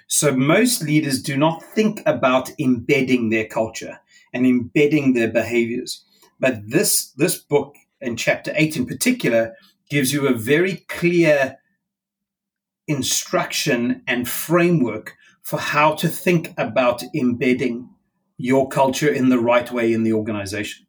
So 0.08 0.34
most 0.34 0.82
leaders 0.82 1.22
do 1.22 1.36
not 1.36 1.62
think 1.62 2.02
about 2.06 2.50
embedding 2.58 3.28
their 3.28 3.46
culture 3.46 4.00
and 4.32 4.46
embedding 4.46 5.12
their 5.12 5.28
behaviors. 5.28 6.04
But 6.40 6.68
this, 6.68 7.12
this 7.12 7.38
book 7.38 7.76
in 8.00 8.16
chapter 8.16 8.52
eight 8.56 8.76
in 8.76 8.86
particular 8.86 9.54
gives 9.90 10.12
you 10.12 10.26
a 10.26 10.34
very 10.34 10.76
clear 10.88 11.58
instruction 12.86 14.02
and 14.06 14.26
framework 14.26 15.14
for 15.42 15.58
how 15.58 15.94
to 15.94 16.08
think 16.08 16.54
about 16.56 17.02
embedding 17.14 17.90
your 18.38 18.68
culture 18.68 19.12
in 19.12 19.28
the 19.28 19.38
right 19.38 19.70
way 19.70 19.92
in 19.92 20.04
the 20.04 20.12
organization. 20.12 20.86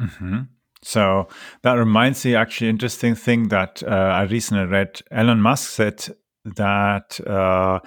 Mm-hmm. 0.00 0.40
So 0.82 1.28
that 1.62 1.74
reminds 1.74 2.24
me, 2.26 2.34
actually, 2.34 2.68
an 2.68 2.74
interesting 2.74 3.14
thing 3.14 3.48
that 3.48 3.82
uh, 3.82 3.86
I 3.86 4.22
recently 4.24 4.66
read. 4.66 5.00
Elon 5.10 5.40
Musk 5.40 5.70
said 5.70 6.14
that 6.44 7.20
uh, 7.26 7.80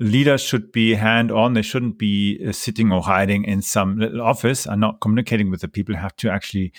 leaders 0.00 0.40
should 0.40 0.72
be 0.72 0.94
hand 0.94 1.30
on. 1.30 1.54
They 1.54 1.62
shouldn't 1.62 1.98
be 1.98 2.44
uh, 2.46 2.52
sitting 2.52 2.92
or 2.92 3.02
hiding 3.02 3.44
in 3.44 3.62
some 3.62 3.98
little 3.98 4.22
office 4.22 4.66
and 4.66 4.80
not 4.80 5.00
communicating 5.00 5.50
with 5.50 5.60
the 5.60 5.68
people. 5.68 5.96
Have 5.96 6.16
to 6.16 6.30
actually 6.30 6.72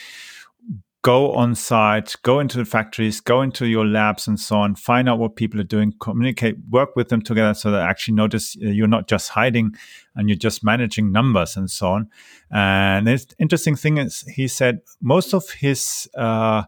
go 1.04 1.32
on 1.34 1.56
site, 1.56 2.16
go 2.22 2.40
into 2.40 2.58
the 2.58 2.66
factories, 2.66 3.20
go 3.20 3.42
into 3.42 3.66
your 3.66 3.86
labs 3.86 4.28
and 4.28 4.40
so 4.40 4.58
on, 4.58 4.76
find 4.76 5.10
out 5.10 5.18
what 5.18 5.36
people 5.36 5.60
are 5.60 5.64
doing, 5.64 5.94
communicate, 6.00 6.56
work 6.70 6.96
with 6.96 7.10
them 7.10 7.22
together 7.22 7.54
so 7.56 7.72
they 7.72 7.80
actually 7.80 8.14
notice 8.14 8.56
uh, 8.64 8.68
you're 8.68 8.88
not 8.88 9.08
just 9.08 9.30
hiding 9.30 9.74
and 10.16 10.30
you're 10.30 10.38
just 10.38 10.64
managing 10.64 11.12
numbers 11.12 11.58
and 11.58 11.72
so 11.72 11.88
on. 11.88 12.10
And 12.52 13.08
the 13.08 13.26
interesting 13.40 13.76
thing 13.76 13.98
is, 13.98 14.22
he 14.22 14.48
said 14.48 14.82
most 15.02 15.34
of 15.34 15.50
his 15.50 16.08
uh, 16.16 16.64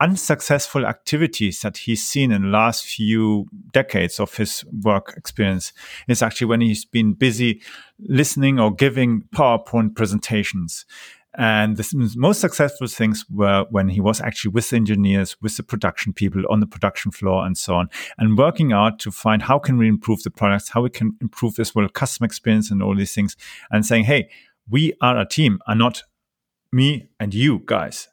unsuccessful 0.00 0.86
activities 0.86 1.60
that 1.60 1.76
he's 1.78 2.06
seen 2.06 2.32
in 2.32 2.42
the 2.42 2.48
last 2.48 2.84
few 2.84 3.46
decades 3.72 4.18
of 4.18 4.34
his 4.36 4.64
work 4.82 5.14
experience 5.16 5.72
is 6.08 6.22
actually 6.22 6.48
when 6.48 6.60
he's 6.60 6.84
been 6.84 7.14
busy 7.14 7.62
listening 8.00 8.58
or 8.58 8.74
giving 8.74 9.22
PowerPoint 9.34 9.94
presentations. 9.94 10.84
And 11.36 11.76
the 11.76 12.12
most 12.16 12.40
successful 12.40 12.86
things 12.86 13.24
were 13.28 13.66
when 13.70 13.88
he 13.88 14.00
was 14.00 14.20
actually 14.20 14.52
with 14.52 14.70
the 14.70 14.76
engineers, 14.76 15.36
with 15.42 15.56
the 15.56 15.64
production 15.64 16.12
people 16.12 16.42
on 16.48 16.60
the 16.60 16.66
production 16.66 17.10
floor 17.10 17.44
and 17.44 17.58
so 17.58 17.74
on, 17.74 17.88
and 18.18 18.38
working 18.38 18.72
out 18.72 19.00
to 19.00 19.10
find 19.10 19.42
how 19.42 19.58
can 19.58 19.76
we 19.76 19.88
improve 19.88 20.22
the 20.22 20.30
products, 20.30 20.68
how 20.68 20.82
we 20.82 20.90
can 20.90 21.16
improve 21.20 21.58
as 21.58 21.74
well 21.74 21.88
customer 21.88 22.26
experience 22.26 22.70
and 22.70 22.82
all 22.82 22.94
these 22.94 23.14
things, 23.14 23.36
and 23.70 23.84
saying, 23.84 24.04
hey, 24.04 24.28
we 24.70 24.92
are 25.00 25.18
a 25.18 25.26
team, 25.26 25.58
and 25.66 25.78
not 25.80 26.04
me 26.72 27.08
and 27.18 27.34
you 27.34 27.62
guys. 27.66 28.08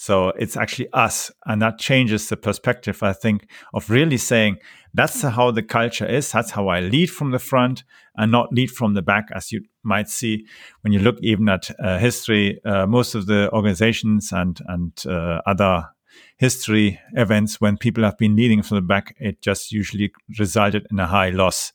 So 0.00 0.30
it's 0.30 0.56
actually 0.56 0.88
us. 0.94 1.30
And 1.44 1.60
that 1.60 1.78
changes 1.78 2.30
the 2.30 2.36
perspective, 2.38 3.02
I 3.02 3.12
think, 3.12 3.46
of 3.74 3.90
really 3.90 4.16
saying 4.16 4.56
that's 4.94 5.20
how 5.20 5.50
the 5.50 5.62
culture 5.62 6.06
is. 6.06 6.32
That's 6.32 6.52
how 6.52 6.68
I 6.68 6.80
lead 6.80 7.10
from 7.10 7.32
the 7.32 7.38
front 7.38 7.84
and 8.16 8.32
not 8.32 8.50
lead 8.50 8.70
from 8.70 8.94
the 8.94 9.02
back, 9.02 9.28
as 9.34 9.52
you 9.52 9.60
might 9.82 10.08
see 10.08 10.46
when 10.80 10.94
you 10.94 11.00
look 11.00 11.18
even 11.20 11.50
at 11.50 11.70
uh, 11.78 11.98
history. 11.98 12.58
Uh, 12.64 12.86
most 12.86 13.14
of 13.14 13.26
the 13.26 13.50
organizations 13.52 14.32
and, 14.32 14.58
and 14.68 15.04
uh, 15.04 15.42
other 15.44 15.90
history 16.38 16.98
events, 17.12 17.60
when 17.60 17.76
people 17.76 18.02
have 18.02 18.16
been 18.16 18.34
leading 18.34 18.62
from 18.62 18.76
the 18.76 18.88
back, 18.94 19.14
it 19.18 19.42
just 19.42 19.70
usually 19.70 20.10
resulted 20.38 20.86
in 20.90 20.98
a 20.98 21.06
high 21.06 21.28
loss. 21.28 21.74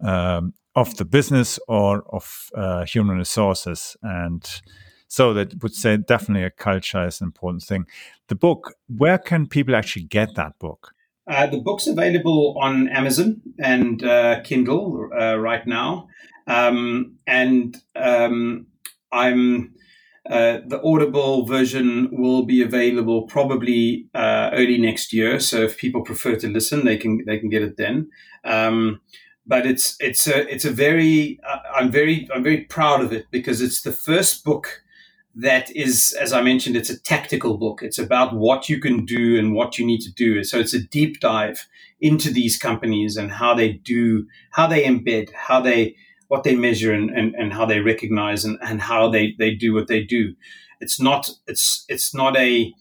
Um, 0.00 0.54
of 0.74 0.96
the 0.96 1.04
business 1.04 1.58
or 1.66 2.04
of 2.14 2.50
uh, 2.54 2.84
human 2.84 3.18
resources. 3.18 3.96
And 4.00 4.48
so 5.08 5.34
that 5.34 5.62
would 5.62 5.74
say 5.74 5.96
definitely 5.96 6.44
a 6.44 6.50
culture 6.50 7.06
is 7.06 7.20
an 7.20 7.26
important 7.26 7.62
thing. 7.62 7.86
The 8.28 8.34
book, 8.34 8.74
where 8.86 9.18
can 9.18 9.46
people 9.46 9.74
actually 9.74 10.04
get 10.04 10.34
that 10.36 10.58
book? 10.58 10.94
Uh, 11.26 11.46
the 11.46 11.58
book's 11.58 11.86
available 11.86 12.56
on 12.60 12.88
Amazon 12.88 13.42
and 13.58 14.02
uh, 14.02 14.40
Kindle 14.42 15.10
uh, 15.18 15.38
right 15.38 15.66
now, 15.66 16.08
um, 16.46 17.16
and 17.26 17.76
um, 17.96 18.66
I'm 19.12 19.74
uh, 20.28 20.58
the 20.66 20.80
Audible 20.82 21.46
version 21.46 22.08
will 22.12 22.44
be 22.44 22.62
available 22.62 23.22
probably 23.22 24.08
uh, 24.14 24.50
early 24.52 24.76
next 24.76 25.12
year. 25.12 25.40
So 25.40 25.62
if 25.62 25.78
people 25.78 26.02
prefer 26.02 26.36
to 26.36 26.48
listen, 26.48 26.84
they 26.84 26.98
can 26.98 27.24
they 27.26 27.38
can 27.38 27.48
get 27.48 27.62
it 27.62 27.76
then. 27.78 28.10
Um, 28.44 29.00
but 29.46 29.66
it's 29.66 29.96
it's 30.00 30.26
a 30.26 30.46
it's 30.52 30.66
a 30.66 30.70
very 30.70 31.40
uh, 31.48 31.58
I'm 31.74 31.90
very 31.90 32.28
I'm 32.34 32.42
very 32.42 32.64
proud 32.64 33.00
of 33.00 33.12
it 33.12 33.26
because 33.30 33.62
it's 33.62 33.82
the 33.82 33.92
first 33.92 34.44
book 34.44 34.82
that 35.38 35.74
is, 35.76 36.16
as 36.20 36.32
I 36.32 36.42
mentioned, 36.42 36.76
it's 36.76 36.90
a 36.90 36.98
tactical 36.98 37.56
book. 37.56 37.80
It's 37.82 37.98
about 37.98 38.34
what 38.34 38.68
you 38.68 38.80
can 38.80 39.04
do 39.04 39.38
and 39.38 39.54
what 39.54 39.78
you 39.78 39.86
need 39.86 40.00
to 40.00 40.12
do. 40.12 40.42
So 40.42 40.58
it's 40.58 40.74
a 40.74 40.82
deep 40.82 41.20
dive 41.20 41.66
into 42.00 42.30
these 42.30 42.56
companies 42.58 43.16
and 43.16 43.30
how 43.30 43.54
they 43.54 43.72
do, 43.72 44.26
how 44.50 44.66
they 44.66 44.84
embed, 44.84 45.32
how 45.32 45.60
they, 45.60 45.96
what 46.26 46.42
they 46.42 46.56
measure 46.56 46.92
and, 46.92 47.10
and, 47.10 47.34
and 47.36 47.52
how 47.52 47.66
they 47.66 47.80
recognize 47.80 48.44
and, 48.44 48.58
and 48.62 48.80
how 48.80 49.08
they, 49.08 49.34
they 49.38 49.54
do 49.54 49.72
what 49.74 49.86
they 49.86 50.02
do. 50.02 50.34
It's 50.80 51.00
not, 51.00 51.30
it's, 51.46 51.84
it's 51.88 52.14
not 52.14 52.36
a, 52.36 52.72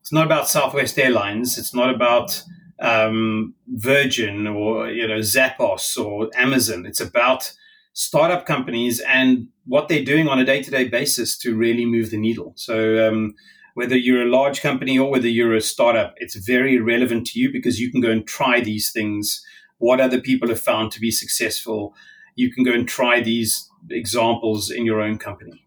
it's 0.00 0.12
not 0.12 0.26
about 0.26 0.48
Southwest 0.48 0.98
Airlines. 0.98 1.58
It's 1.58 1.74
not 1.74 1.92
about 1.92 2.42
um, 2.78 3.54
Virgin 3.68 4.46
or 4.46 4.88
you 4.88 5.06
know 5.08 5.18
Zappos 5.18 5.96
or 5.98 6.28
Amazon. 6.36 6.86
It's 6.86 7.00
about 7.00 7.52
startup 7.94 8.44
companies 8.44 9.00
and 9.00 9.48
what 9.64 9.88
they're 9.88 10.04
doing 10.04 10.28
on 10.28 10.38
a 10.38 10.44
day-to-day 10.44 10.88
basis 10.88 11.38
to 11.38 11.56
really 11.56 11.86
move 11.86 12.10
the 12.10 12.18
needle. 12.18 12.52
So 12.56 13.08
um, 13.08 13.34
whether 13.74 13.96
you're 13.96 14.22
a 14.22 14.30
large 14.30 14.60
company 14.60 14.98
or 14.98 15.10
whether 15.10 15.28
you're 15.28 15.54
a 15.54 15.60
startup, 15.60 16.14
it's 16.18 16.34
very 16.34 16.78
relevant 16.78 17.26
to 17.28 17.38
you 17.38 17.52
because 17.52 17.80
you 17.80 17.90
can 17.90 18.00
go 18.00 18.10
and 18.10 18.26
try 18.26 18.60
these 18.60 18.92
things. 18.92 19.44
What 19.78 20.00
other 20.00 20.20
people 20.20 20.48
have 20.48 20.60
found 20.60 20.92
to 20.92 21.00
be 21.00 21.10
successful, 21.10 21.94
you 22.34 22.52
can 22.52 22.64
go 22.64 22.72
and 22.72 22.86
try 22.86 23.20
these 23.20 23.70
examples 23.90 24.70
in 24.70 24.84
your 24.84 25.00
own 25.00 25.18
company. 25.18 25.64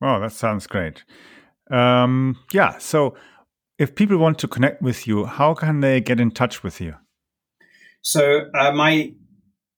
Wow, 0.00 0.18
that 0.18 0.32
sounds 0.32 0.66
great. 0.66 1.04
Um, 1.70 2.36
yeah, 2.52 2.78
so 2.78 3.14
if 3.78 3.94
people 3.94 4.18
want 4.18 4.38
to 4.40 4.48
connect 4.48 4.82
with 4.82 5.06
you, 5.06 5.26
how 5.26 5.54
can 5.54 5.80
they 5.80 6.00
get 6.00 6.20
in 6.20 6.32
touch 6.32 6.62
with 6.62 6.80
you? 6.80 6.94
So 8.02 8.50
uh, 8.54 8.72
my 8.72 9.14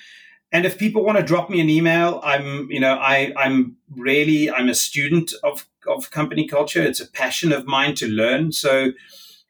And 0.52 0.66
if 0.66 0.78
people 0.78 1.04
want 1.04 1.18
to 1.18 1.24
drop 1.24 1.50
me 1.50 1.60
an 1.60 1.70
email, 1.70 2.22
I'm, 2.24 2.72
you 2.72 2.80
know, 2.80 2.94
I, 2.94 3.34
I'm 3.36 3.76
really, 3.90 4.52
I'm 4.52 4.70
a 4.70 4.76
student 4.76 5.34
of, 5.44 5.68
of 5.88 6.12
company 6.12 6.48
culture. 6.48 6.82
It's 6.82 7.02
a 7.02 7.08
passion 7.08 7.52
of 7.52 7.66
mine 7.66 7.96
to 7.96 8.08
learn. 8.08 8.52
So, 8.52 8.92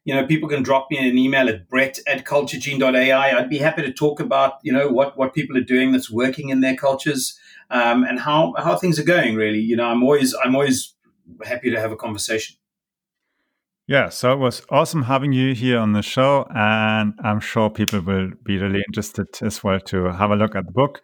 you 0.05 0.13
know, 0.13 0.25
people 0.25 0.49
can 0.49 0.63
drop 0.63 0.87
me 0.91 0.97
an 0.97 1.17
email 1.17 1.47
at 1.49 1.69
brett 1.69 1.99
at 2.07 2.25
culturegene.ai. 2.25 3.37
I'd 3.37 3.49
be 3.49 3.57
happy 3.57 3.81
to 3.83 3.93
talk 3.93 4.19
about, 4.19 4.53
you 4.63 4.73
know, 4.73 4.89
what, 4.89 5.17
what 5.17 5.33
people 5.33 5.57
are 5.57 5.61
doing 5.61 5.91
that's 5.91 6.11
working 6.11 6.49
in 6.49 6.61
their 6.61 6.75
cultures 6.75 7.39
um, 7.69 8.03
and 8.03 8.19
how, 8.19 8.53
how 8.57 8.75
things 8.75 8.99
are 8.99 9.03
going, 9.03 9.35
really. 9.35 9.59
You 9.59 9.75
know, 9.75 9.85
I'm 9.85 10.03
always, 10.03 10.35
I'm 10.43 10.55
always 10.55 10.93
happy 11.45 11.69
to 11.71 11.79
have 11.79 11.91
a 11.91 11.95
conversation. 11.95 12.57
Yeah, 13.85 14.07
so 14.07 14.31
it 14.31 14.37
was 14.37 14.61
awesome 14.69 15.03
having 15.03 15.33
you 15.33 15.53
here 15.53 15.77
on 15.77 15.91
the 15.91 16.01
show, 16.01 16.47
and 16.55 17.13
I'm 17.21 17.41
sure 17.41 17.69
people 17.69 17.99
will 17.99 18.31
be 18.41 18.57
really 18.57 18.81
interested 18.87 19.27
as 19.41 19.61
well 19.61 19.81
to 19.81 20.05
have 20.05 20.31
a 20.31 20.37
look 20.37 20.55
at 20.55 20.65
the 20.65 20.71
book. 20.71 21.01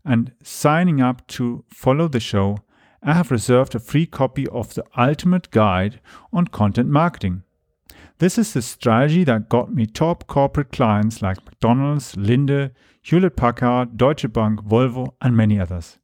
and 0.04 0.32
signing 0.42 1.00
up 1.00 1.26
to 1.28 1.64
follow 1.68 2.08
the 2.08 2.20
show, 2.20 2.58
I 3.02 3.12
have 3.12 3.30
reserved 3.30 3.74
a 3.74 3.80
free 3.80 4.06
copy 4.06 4.48
of 4.48 4.74
the 4.74 4.84
Ultimate 4.96 5.50
Guide 5.50 6.00
on 6.32 6.46
Content 6.46 6.88
Marketing. 6.88 7.42
This 8.18 8.38
is 8.38 8.52
the 8.52 8.62
strategy 8.62 9.24
that 9.24 9.48
got 9.48 9.74
me 9.74 9.86
top 9.86 10.26
corporate 10.26 10.72
clients 10.72 11.20
like 11.20 11.44
McDonald's, 11.44 12.14
Linde, 12.14 12.70
Hewlett 13.02 13.36
Packard, 13.36 13.96
Deutsche 13.96 14.32
Bank, 14.32 14.60
Volvo, 14.62 15.14
and 15.20 15.36
many 15.36 15.60
others. 15.60 15.98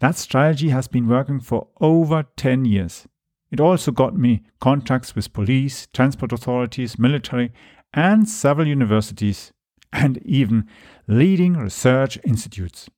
That 0.00 0.16
strategy 0.16 0.68
has 0.70 0.88
been 0.88 1.08
working 1.08 1.40
for 1.40 1.68
over 1.80 2.24
10 2.36 2.64
years. 2.64 3.06
It 3.54 3.60
also 3.60 3.92
got 3.92 4.16
me 4.16 4.42
contacts 4.60 5.14
with 5.14 5.32
police, 5.32 5.86
transport 5.92 6.32
authorities, 6.32 6.98
military, 6.98 7.52
and 7.92 8.28
several 8.28 8.66
universities, 8.66 9.52
and 9.92 10.18
even 10.26 10.66
leading 11.06 11.52
research 11.52 12.18
institutes. 12.24 12.90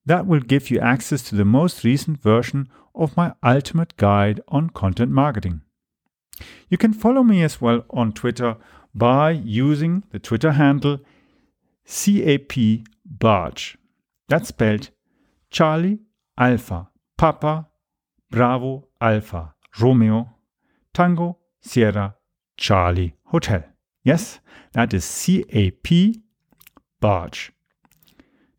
That 0.05 0.27
will 0.27 0.41
give 0.41 0.69
you 0.71 0.81
access 0.81 1.23
to 1.23 1.37
the 1.37 1.45
most 1.45 1.85
recent 1.85 2.21
version 2.21 2.69
of 2.95 3.17
my 3.17 3.33
ultimate 3.45 3.97
guide 3.97 4.41
on 4.49 4.71
content 4.71 5.13
marketing. 5.13 5.61
You 6.69 6.77
can 6.77 6.93
follow 6.93 7.23
me 7.23 7.45
as 7.45 7.61
well 7.61 7.85
on 7.91 8.11
Twitter 8.13 8.57
by 8.95 9.31
using 9.31 10.03
the 10.11 10.19
Twitter 10.19 10.51
handle 10.53 10.99
CAP 11.87 12.83
Bartsch. 13.19 13.77
That's 14.29 14.49
spelled 14.49 14.91
Charlie 15.51 16.01
Alpha, 16.39 16.89
Papa, 17.17 17.69
Bravo, 18.31 18.89
Alpha, 19.01 19.55
Romeo, 19.81 20.29
Tango, 20.95 21.39
Sierra, 21.61 22.17
Charlie, 22.57 23.15
Hotel. 23.27 23.65
Yes, 24.03 24.41
that 24.73 24.95
is 24.95 25.05
CAP 25.05 26.17
Bartsch. 27.01 27.51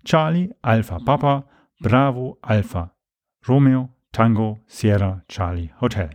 Charlie, 0.05 0.51
Alpha, 0.63 0.99
Papa, 0.99 1.45
Bravo, 1.81 2.37
Alpha, 2.47 2.91
Romeo, 3.47 3.89
Tango, 4.11 4.59
Sierra, 4.67 5.23
Charlie, 5.27 5.71
Hotel. 5.77 6.09